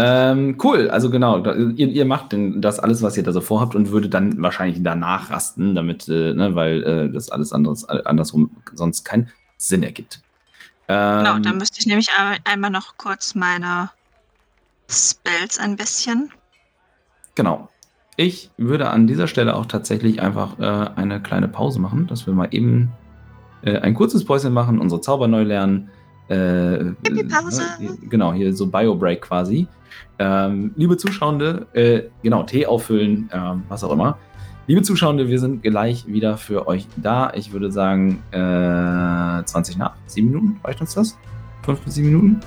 [0.00, 3.40] Ähm, cool, also genau, da, ihr, ihr, macht denn das alles, was ihr da so
[3.40, 7.84] vorhabt und würde dann wahrscheinlich danach rasten, damit, äh, ne, weil äh, das alles anderes,
[7.84, 10.22] andersrum sonst keinen Sinn ergibt.
[10.86, 12.10] Ähm, genau, dann müsste ich nämlich
[12.44, 13.90] einmal noch kurz meine
[14.88, 16.30] Spells ein bisschen.
[17.38, 17.68] Genau.
[18.16, 22.34] Ich würde an dieser Stelle auch tatsächlich einfach äh, eine kleine Pause machen, dass wir
[22.34, 22.90] mal eben
[23.62, 25.88] äh, ein kurzes Päuschen machen, unsere Zauber neu lernen.
[26.26, 26.94] Äh,
[27.30, 27.62] Pause.
[28.10, 29.68] genau, hier so Bio-Break quasi.
[30.18, 34.18] Ähm, liebe Zuschauende, äh, genau, Tee auffüllen, äh, was auch immer.
[34.66, 37.32] Liebe Zuschauende, wir sind gleich wieder für euch da.
[37.34, 41.16] Ich würde sagen, äh, 20 nach, 7 Minuten, reicht uns das?
[41.62, 42.40] 5 bis 7 Minuten?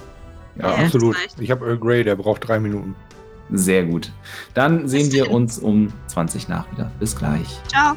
[0.57, 1.15] Ja, ja absolut.
[1.39, 2.93] Ich habe Earl Grey, der braucht 3 Minuten.
[3.51, 4.11] Sehr gut.
[4.53, 6.91] Dann sehen wir uns um 20 nach wieder.
[6.99, 7.59] Bis gleich.
[7.67, 7.95] Ciao.